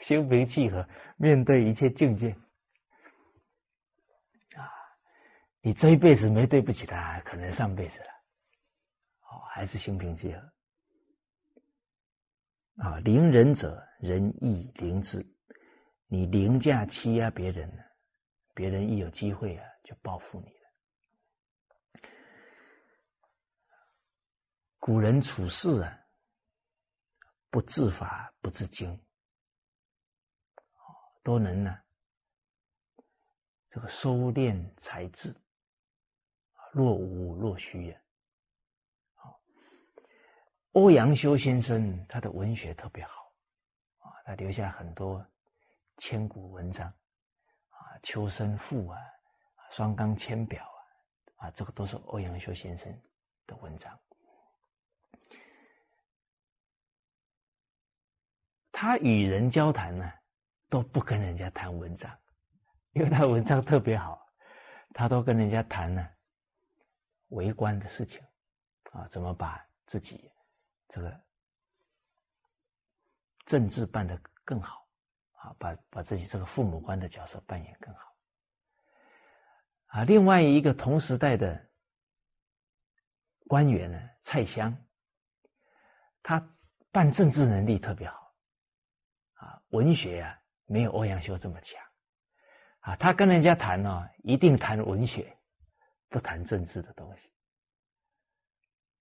[0.00, 2.36] 心平气和面对一切境界。
[5.60, 8.08] 你这一辈子没对不起他，可能上辈子了，
[9.22, 10.40] 哦，还是心平气和
[12.84, 12.98] 啊！
[13.00, 15.24] 凌人者，人亦凌之。
[16.06, 17.68] 你凌驾欺压别人，
[18.54, 20.70] 别人一有机会啊，就报复你了。
[24.78, 25.98] 古人处事啊，
[27.50, 29.04] 不自法，不自经，
[31.22, 31.76] 都能呢，
[33.68, 35.34] 这个收敛才智。
[36.72, 38.00] 若无若虚呀，
[39.14, 39.40] 好，
[40.72, 43.32] 欧阳修先生他的文学特别好
[43.98, 45.24] 啊，他留下很多
[45.96, 48.98] 千古文章啊，《秋生赋》啊，
[49.74, 50.62] 《双钢千表》
[51.42, 52.92] 啊，啊，这个都是欧阳修先生
[53.46, 53.98] 的文章。
[58.70, 60.12] 他与人交谈呢，
[60.68, 62.16] 都不跟人家谈文章，
[62.92, 64.24] 因为他文章特别好，
[64.94, 66.08] 他都跟人家谈呢。
[67.28, 68.20] 为官的事情，
[68.92, 70.32] 啊，怎么把自己
[70.88, 71.20] 这个
[73.44, 74.88] 政治办得更好，
[75.32, 78.16] 啊，把把自己这个父母官的角色扮演更好，
[79.86, 81.68] 啊，另外一个同时代的
[83.46, 84.74] 官员呢，蔡襄，
[86.22, 86.42] 他
[86.90, 88.34] 办政治能力特别好，
[89.34, 91.82] 啊，文学啊没有欧阳修这么强，
[92.80, 95.34] 啊，他跟人家谈呢，一定谈文学。
[96.08, 97.28] 不谈政治的东西，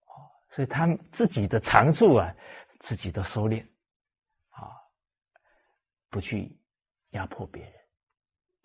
[0.08, 2.36] 哦，所以他自己的长处啊，
[2.80, 3.66] 自己都收敛，
[4.50, 4.70] 啊，
[6.10, 6.60] 不去
[7.12, 7.74] 压迫别人，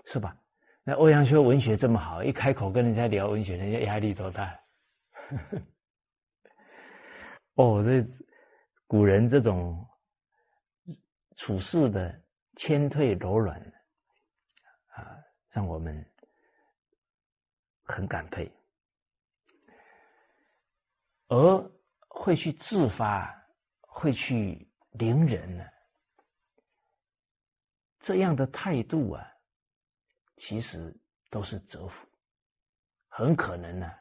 [0.06, 0.36] 是吧？
[0.82, 4.60] 那欧阳修文学这么好，一开口跟人家聊文学，人家压力多大？
[7.54, 8.04] 哦，这
[8.88, 9.88] 古人这种
[11.36, 12.20] 处事的
[12.56, 13.60] 谦退柔软
[14.88, 15.16] 啊，
[15.50, 16.11] 让我们。
[17.84, 18.50] 很感佩，
[21.28, 21.70] 而
[22.08, 23.34] 会去自发、
[23.80, 25.64] 会去凌人呢？
[27.98, 29.26] 这样的态度啊，
[30.36, 30.94] 其实
[31.30, 32.06] 都是折福，
[33.08, 33.92] 很可能呢，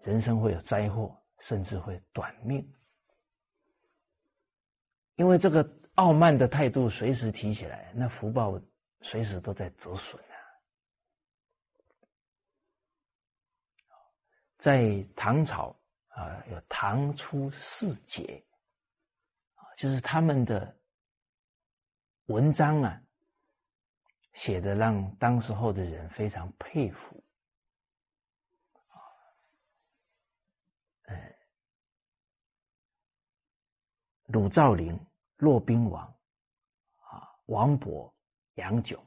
[0.00, 2.66] 人生会有灾祸，甚至会短命，
[5.16, 8.58] 因为这个傲慢的态度随时提起来，那福报
[9.02, 10.22] 随时都在折损。
[14.60, 15.74] 在唐朝
[16.08, 18.44] 啊，有唐初四杰
[19.54, 20.78] 啊，就是他们的
[22.26, 23.02] 文章啊，
[24.34, 27.24] 写的让当时候的人非常佩服
[28.88, 29.00] 啊，
[31.04, 31.16] 呃，
[34.26, 34.94] 鲁兆林、
[35.38, 36.06] 骆宾王
[36.98, 38.12] 啊，王勃、
[38.56, 39.00] 杨炯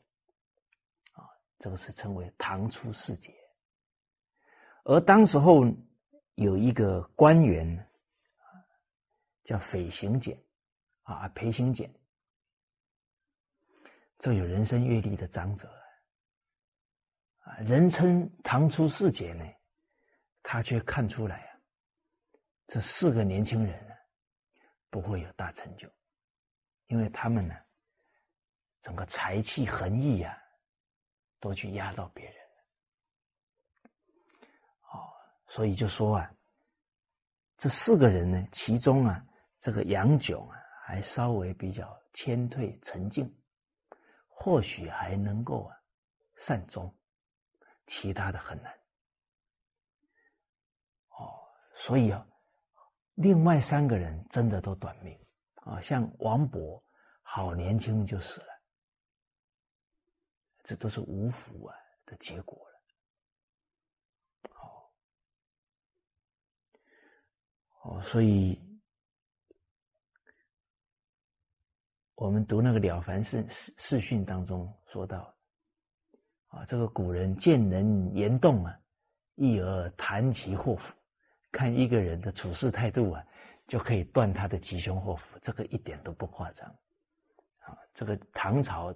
[1.12, 3.32] 啊，这个是称为唐初四杰。
[4.84, 5.64] 而当时候
[6.36, 7.90] 有一个官员
[9.44, 10.38] 叫裴行俭
[11.04, 11.94] 啊，裴行俭，
[14.18, 15.70] 这有人生阅历的长者
[17.40, 19.46] 啊，人称唐初四杰呢，
[20.42, 21.60] 他却看出来啊，
[22.68, 23.94] 这四个年轻人呢
[24.90, 25.90] 不会有大成就，
[26.88, 27.56] 因为他们呢
[28.82, 30.38] 整个才气横溢啊，
[31.40, 32.43] 都去压到别人。
[35.54, 36.34] 所以就说啊，
[37.58, 39.24] 这四个人呢，其中啊，
[39.60, 43.32] 这个杨炯啊，还稍微比较谦退沉静，
[44.28, 45.78] 或许还能够啊
[46.38, 46.92] 善终，
[47.86, 48.74] 其他的很难。
[51.10, 51.38] 哦，
[51.76, 52.28] 所以啊，
[53.14, 55.16] 另外三个人真的都短命
[55.58, 56.82] 啊，像王勃，
[57.22, 58.48] 好年轻就死了，
[60.64, 61.76] 这都是无福啊
[62.08, 62.68] 的结果。
[67.84, 68.58] 哦，所以
[72.16, 75.36] 我们读那个《了凡四四四训》当中说到，
[76.48, 78.80] 啊，这个古人见人言动啊，
[79.36, 80.96] 一而谈其祸福，
[81.52, 83.22] 看一个人的处事态度啊，
[83.68, 86.66] 就可以断他的吉凶祸福，这个一点都不夸张。
[87.60, 88.96] 啊，这个唐朝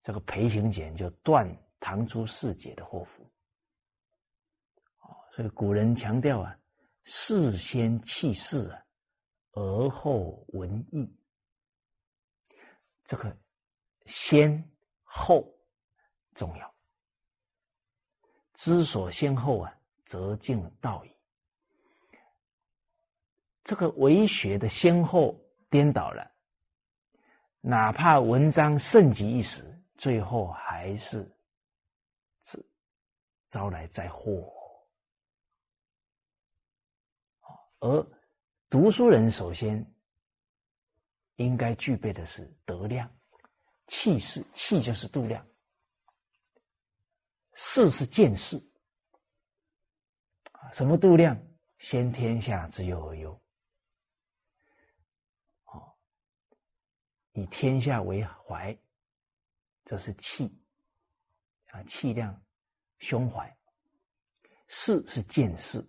[0.00, 1.44] 这个裴行俭就断
[1.80, 3.24] 唐初四杰的祸福。
[5.00, 6.56] 哦，所以古人强调啊。
[7.10, 8.84] 事先弃事啊，
[9.52, 11.10] 而后闻义。
[13.02, 13.34] 这个
[14.04, 14.62] 先
[15.02, 15.50] 后
[16.34, 16.74] 重要，
[18.52, 19.74] 知所先后啊，
[20.04, 21.16] 则近道矣。
[23.64, 25.34] 这个为学的先后
[25.70, 26.30] 颠倒了，
[27.62, 31.26] 哪怕文章盛极一时，最后还是
[32.42, 32.62] 是
[33.48, 34.52] 招来灾祸。
[37.80, 38.06] 而
[38.68, 39.84] 读书人首先
[41.36, 43.08] 应该具备的是德量、
[43.86, 45.46] 气势，气就是度量，
[47.54, 48.60] 势是见识。
[50.72, 51.40] 什么度量？
[51.78, 53.40] 先天下之忧而忧。
[55.66, 55.94] 哦，
[57.32, 58.76] 以天下为怀，
[59.84, 60.60] 这是气
[61.68, 62.44] 啊，气量、
[62.98, 63.56] 胸怀。
[64.66, 65.80] 势是见识，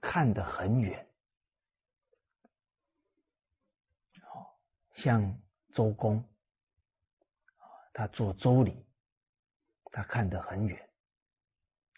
[0.00, 1.06] 看得很远。
[4.94, 5.22] 像
[5.72, 6.18] 周公
[7.56, 8.86] 啊，他做周礼，
[9.92, 10.78] 他看得很远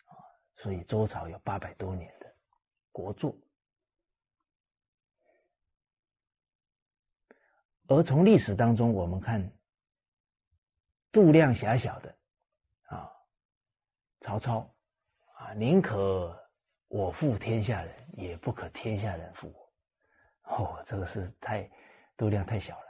[0.07, 0.13] 啊，
[0.57, 2.37] 所以周朝有八百多年的
[2.91, 3.35] 国祚。
[7.89, 9.49] 而从历史当中，我们看
[11.13, 12.19] 度量狭小的
[12.89, 13.13] 啊，
[14.21, 14.75] 曹操
[15.37, 16.37] 啊，宁可
[16.89, 19.73] 我负天下人，也不可天下人负我。
[20.57, 21.71] 哦，这个是太
[22.17, 22.86] 度量太小了。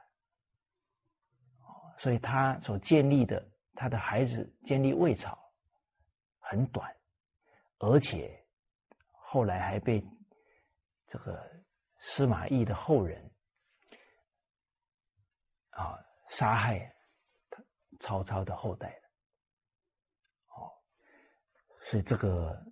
[1.99, 3.43] 所以他所建立的
[3.75, 5.39] 他的孩子建立魏朝
[6.39, 6.95] 很短，
[7.79, 8.43] 而且
[9.11, 10.07] 后来还被
[11.07, 11.43] 这个
[11.99, 13.31] 司马懿的后人
[15.71, 15.99] 啊
[16.29, 16.95] 杀害
[17.99, 18.95] 曹操的后代。
[20.49, 20.71] 哦，
[21.83, 22.63] 所以这个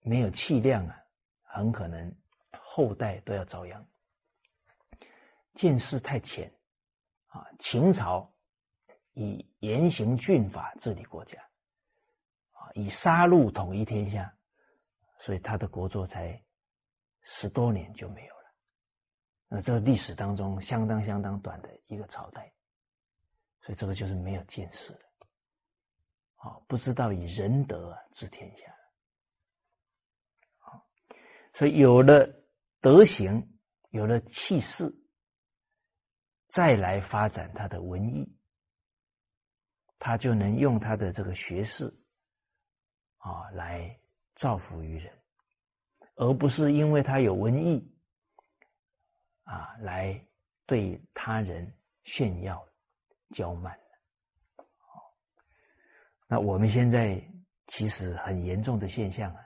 [0.00, 0.96] 没有气量啊，
[1.44, 2.14] 很可能
[2.60, 3.84] 后代都要遭殃。
[5.54, 6.52] 见识太浅
[7.28, 8.30] 啊，秦朝。
[9.14, 11.40] 以严刑峻法治理国家，
[12.52, 14.32] 啊，以杀戮统一天下，
[15.20, 16.40] 所以他的国祚才
[17.22, 18.54] 十多年就没有了。
[19.48, 22.52] 那这个历史当中相当相当短的一个朝代，
[23.60, 25.00] 所以这个就是没有见识了，
[26.36, 28.74] 啊，不知道以仁德治天下，
[31.52, 32.28] 所以有了
[32.80, 33.40] 德行，
[33.90, 34.92] 有了气势，
[36.48, 38.28] 再来发展他的文艺。
[40.06, 41.86] 他就能用他的这个学识
[43.16, 43.98] 啊来
[44.34, 45.10] 造福于人，
[46.16, 47.90] 而不是因为他有文艺
[49.44, 50.22] 啊来
[50.66, 51.74] 对他人
[52.04, 52.62] 炫耀
[53.30, 53.74] 骄慢。
[56.26, 57.18] 那我们现在
[57.68, 59.40] 其实很严重的现象啊，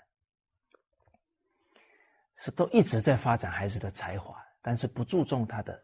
[2.39, 5.81] 是都一直在发展孩子的才华，但是不注重他的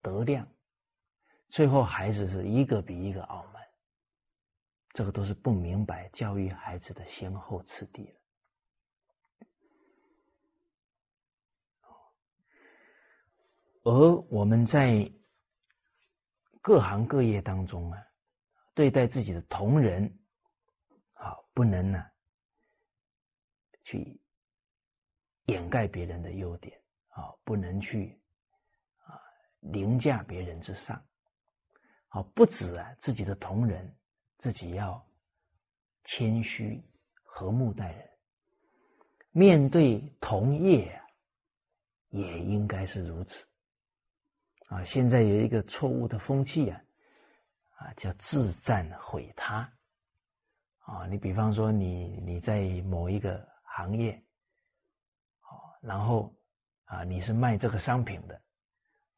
[0.00, 0.46] 德量，
[1.48, 3.55] 最后孩子是一个比一个傲慢。
[4.96, 8.14] 这个都是不明白教育孩子的先后次第了。
[13.82, 15.06] 而我们在
[16.62, 18.02] 各行各业当中啊，
[18.72, 20.10] 对待自己的同仁，
[21.12, 22.02] 啊，不能呢
[23.82, 24.18] 去
[25.44, 28.18] 掩盖别人的优点，啊，不能去
[29.04, 29.20] 啊
[29.60, 30.96] 凌驾别人之上，
[32.08, 33.94] 啊，不止啊自己的同仁。
[34.38, 35.04] 自己要
[36.04, 36.82] 谦虚、
[37.22, 38.10] 和睦待人，
[39.30, 41.00] 面对同业
[42.10, 43.46] 也应该是如此。
[44.68, 46.80] 啊，现在有一个错误的风气啊，
[47.76, 49.72] 啊，叫自赞毁他。
[50.80, 54.12] 啊，你比方说你你在某一个行业，
[55.42, 56.34] 哦，然后
[56.84, 58.34] 啊你是卖这个商品的，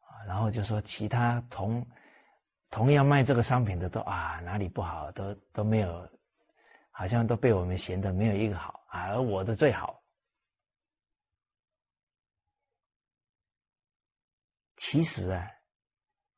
[0.00, 1.86] 啊，然后就说其他同。
[2.70, 6.08] 同样卖这个商品的都啊哪里不好都都没有，
[6.90, 10.02] 好像都被我们嫌的没有一个好啊，而我的最好。
[14.76, 15.50] 其实啊，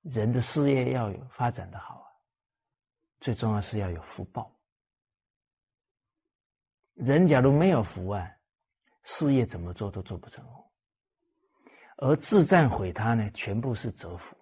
[0.03, 2.07] 人的事业要有发展的好啊，
[3.21, 4.51] 最重要是要有福报。
[6.95, 8.31] 人假如没有福啊，
[9.03, 10.71] 事业怎么做都做不成功。
[11.99, 14.35] 而自赞毁他呢，全部是折福。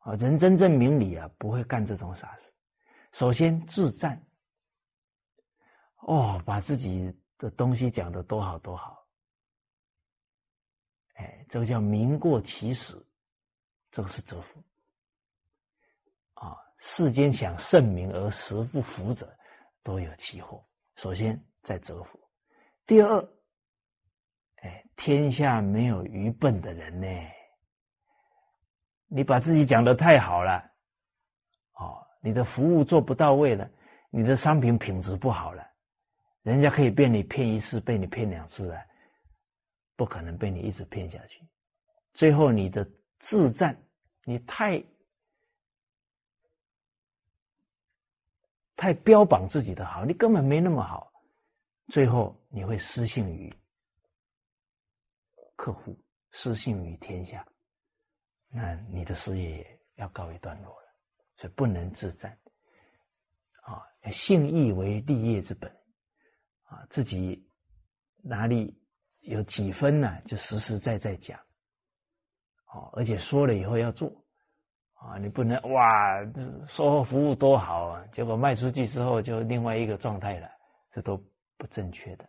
[0.00, 2.52] 啊，人真正明理啊，不会干这种傻事。
[3.12, 4.20] 首先自赞，
[5.96, 9.06] 哦，把自己的东西讲的多好多好，
[11.14, 12.94] 哎，这个叫名过其实，
[13.90, 14.62] 这个是折福。
[16.34, 19.36] 啊，世间想盛名而实不福者，
[19.82, 20.64] 都有其祸。
[20.96, 22.18] 首先在折福，
[22.86, 23.28] 第二，
[24.62, 27.06] 哎，天下没有愚笨的人呢。
[29.12, 30.62] 你把自己讲的太好了，
[31.72, 33.68] 哦，你的服务做不到位了，
[34.08, 35.68] 你的商品品质不好了，
[36.42, 38.80] 人家可以被你骗一次，被你骗两次啊，
[39.96, 41.44] 不可能被你一直骗下去。
[42.14, 42.88] 最后你的
[43.18, 43.76] 自赞，
[44.24, 44.80] 你太
[48.76, 51.12] 太标榜自己的好，你根本没那么好，
[51.88, 53.52] 最后你会失信于
[55.56, 55.98] 客户，
[56.30, 57.44] 失信于天下。
[58.52, 59.64] 那你的事业
[59.94, 60.88] 要告一段落了，
[61.36, 62.36] 所以不能自赞，
[63.62, 65.70] 啊，信义为立业之本，
[66.64, 67.48] 啊，自己
[68.22, 68.76] 哪里
[69.20, 71.38] 有几分呢，就实实在在讲，
[72.74, 74.12] 哦，而且说了以后要做，
[74.94, 76.20] 啊，你不能哇，
[76.66, 80.50] 售后服务多好啊，结果卖出去之后就另外一个状态了，
[80.90, 81.16] 这都
[81.56, 82.28] 不正确的。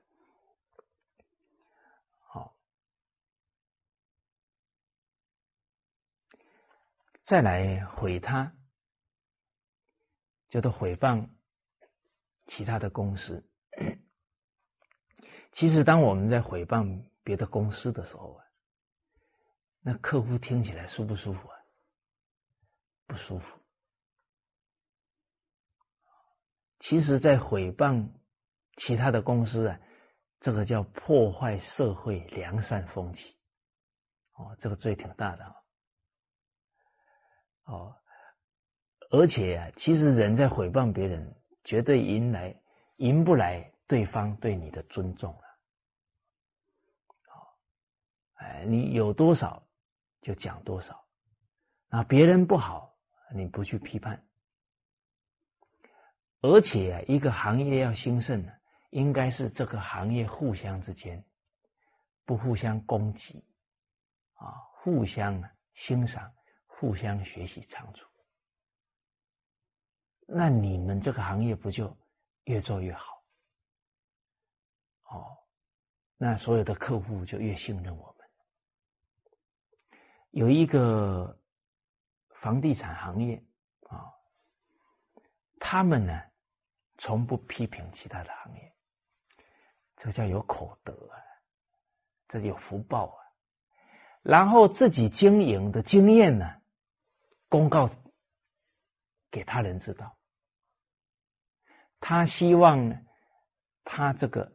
[7.21, 8.51] 再来毁他，
[10.49, 11.29] 就得毁谤
[12.45, 13.47] 其他的公司。
[15.51, 18.45] 其实，当我们在毁谤别的公司的时候啊，
[19.81, 21.57] 那客户听起来舒不舒服啊？
[23.05, 23.59] 不舒服。
[26.79, 28.09] 其实，在毁谤
[28.77, 29.79] 其他的公司啊，
[30.39, 33.37] 这个叫破坏社会良善风气。
[34.33, 35.60] 哦，这个罪挺大的啊。
[37.65, 37.95] 哦，
[39.11, 42.55] 而且啊，其实人在诽谤别人，绝对迎来
[42.97, 45.41] 赢不来对方对你的尊重了。
[48.35, 49.63] 哎，你有多少
[50.19, 51.07] 就讲多少，
[51.89, 52.97] 啊，别人不好
[53.35, 54.25] 你不去批判，
[56.41, 58.51] 而且一个行业要兴盛呢，
[58.89, 61.23] 应该是这个行业互相之间
[62.25, 63.45] 不互相攻击，
[64.33, 65.41] 啊，互相
[65.75, 66.33] 欣赏。
[66.81, 68.07] 互相学习长处，
[70.25, 71.95] 那你们这个行业不就
[72.45, 73.23] 越做越好？
[75.03, 75.37] 哦，
[76.17, 78.27] 那所有的客户就越信任我们。
[80.31, 81.39] 有一个
[82.29, 83.35] 房地产行业
[83.81, 84.11] 啊，
[85.59, 86.19] 他们呢
[86.97, 88.75] 从不批评其他的行业，
[89.97, 91.21] 这叫有口德啊，
[92.27, 93.21] 这有福报啊。
[94.23, 96.59] 然后自己经营的经验呢？
[97.51, 97.89] 公告
[99.29, 100.17] 给他人知道，
[101.99, 102.97] 他希望呢，
[103.83, 104.49] 他这个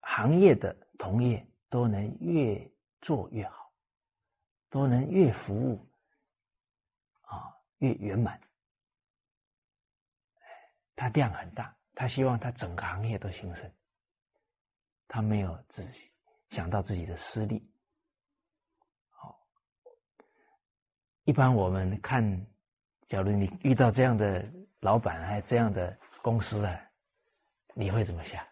[0.00, 2.72] 行业的同业都能越
[3.02, 3.70] 做越好，
[4.70, 5.86] 都能越服务
[7.20, 8.40] 啊越圆满。
[10.96, 13.70] 他量很大，他希望他整个行业都兴盛，
[15.06, 16.10] 他没有自己
[16.48, 17.70] 想到自己的私利。
[21.24, 22.46] 一般我们看，
[23.06, 24.44] 假如你遇到这样的
[24.80, 26.80] 老板，还这样的公司啊，
[27.74, 28.44] 你会怎么想？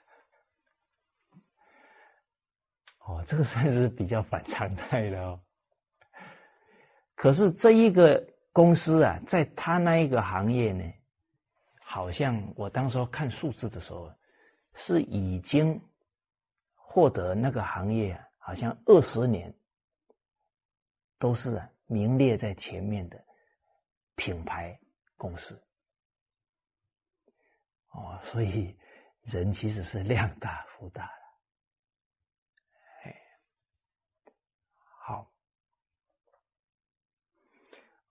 [3.07, 5.41] 哦，这个算是比较反常态的哦。
[7.15, 10.85] 可是这一个公司啊，在他那一个行业呢？
[11.85, 14.11] 好像我当时候看数字的时候，
[14.75, 15.79] 是已经
[16.75, 19.53] 获得那个行业啊好像二十年
[21.19, 23.25] 都是啊名列在前面的
[24.17, 24.81] 品牌
[25.17, 25.63] 公司。
[27.91, 28.77] 哦，所以
[29.21, 31.13] 人其实是量大福大的。
[33.05, 33.15] 哎，
[34.83, 35.33] 好，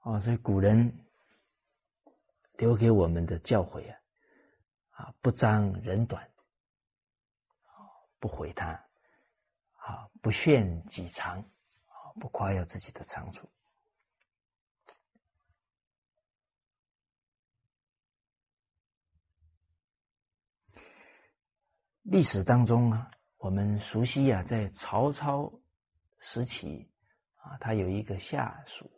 [0.01, 0.95] 哦，所以古人。
[2.57, 3.97] 留给我们的教诲啊，
[4.91, 6.31] 啊，不张人短，
[8.19, 8.67] 不毁他，
[9.77, 13.49] 啊，不炫己长，啊，不夸耀自己的长处。
[22.03, 25.51] 历史当中啊，我们熟悉啊，在曹操
[26.19, 26.89] 时期
[27.35, 28.91] 啊，他有一个下属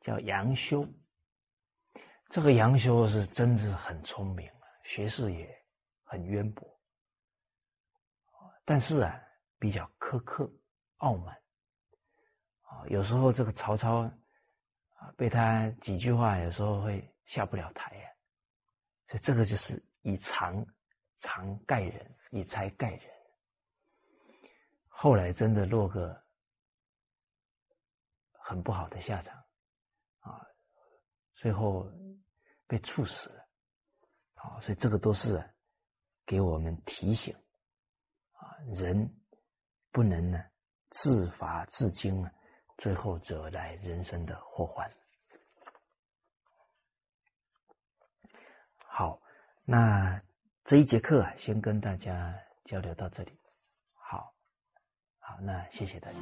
[0.00, 0.86] 叫杨修。
[2.30, 4.48] 这个杨修是真是很聪明
[4.84, 5.48] 学识也
[6.04, 6.80] 很渊博，
[8.64, 9.20] 但是啊，
[9.58, 10.50] 比较苛刻、
[10.98, 11.36] 傲慢，
[12.62, 14.02] 啊，有时候这个曹操
[14.94, 18.08] 啊，被他几句话，有时候会下不了台呀，
[19.08, 20.64] 所以这个就是以长
[21.20, 23.10] 常盖人，以才盖人，
[24.88, 26.20] 后来真的落个
[28.32, 29.36] 很不好的下场，
[30.18, 30.46] 啊，
[31.34, 31.90] 最后。
[32.70, 33.48] 被处死了，
[34.34, 35.42] 啊，所以这个都是
[36.24, 37.34] 给我们提醒，
[38.34, 39.12] 啊，人
[39.90, 40.40] 不能呢
[40.90, 42.32] 自罚自惊啊，
[42.78, 44.88] 最后惹来人生的祸患。
[48.86, 49.20] 好，
[49.64, 50.22] 那
[50.70, 52.32] 这一节课啊，先跟大家
[52.64, 53.32] 交流到这里。
[53.92, 54.32] 好，
[55.18, 56.16] 好，那谢谢大家。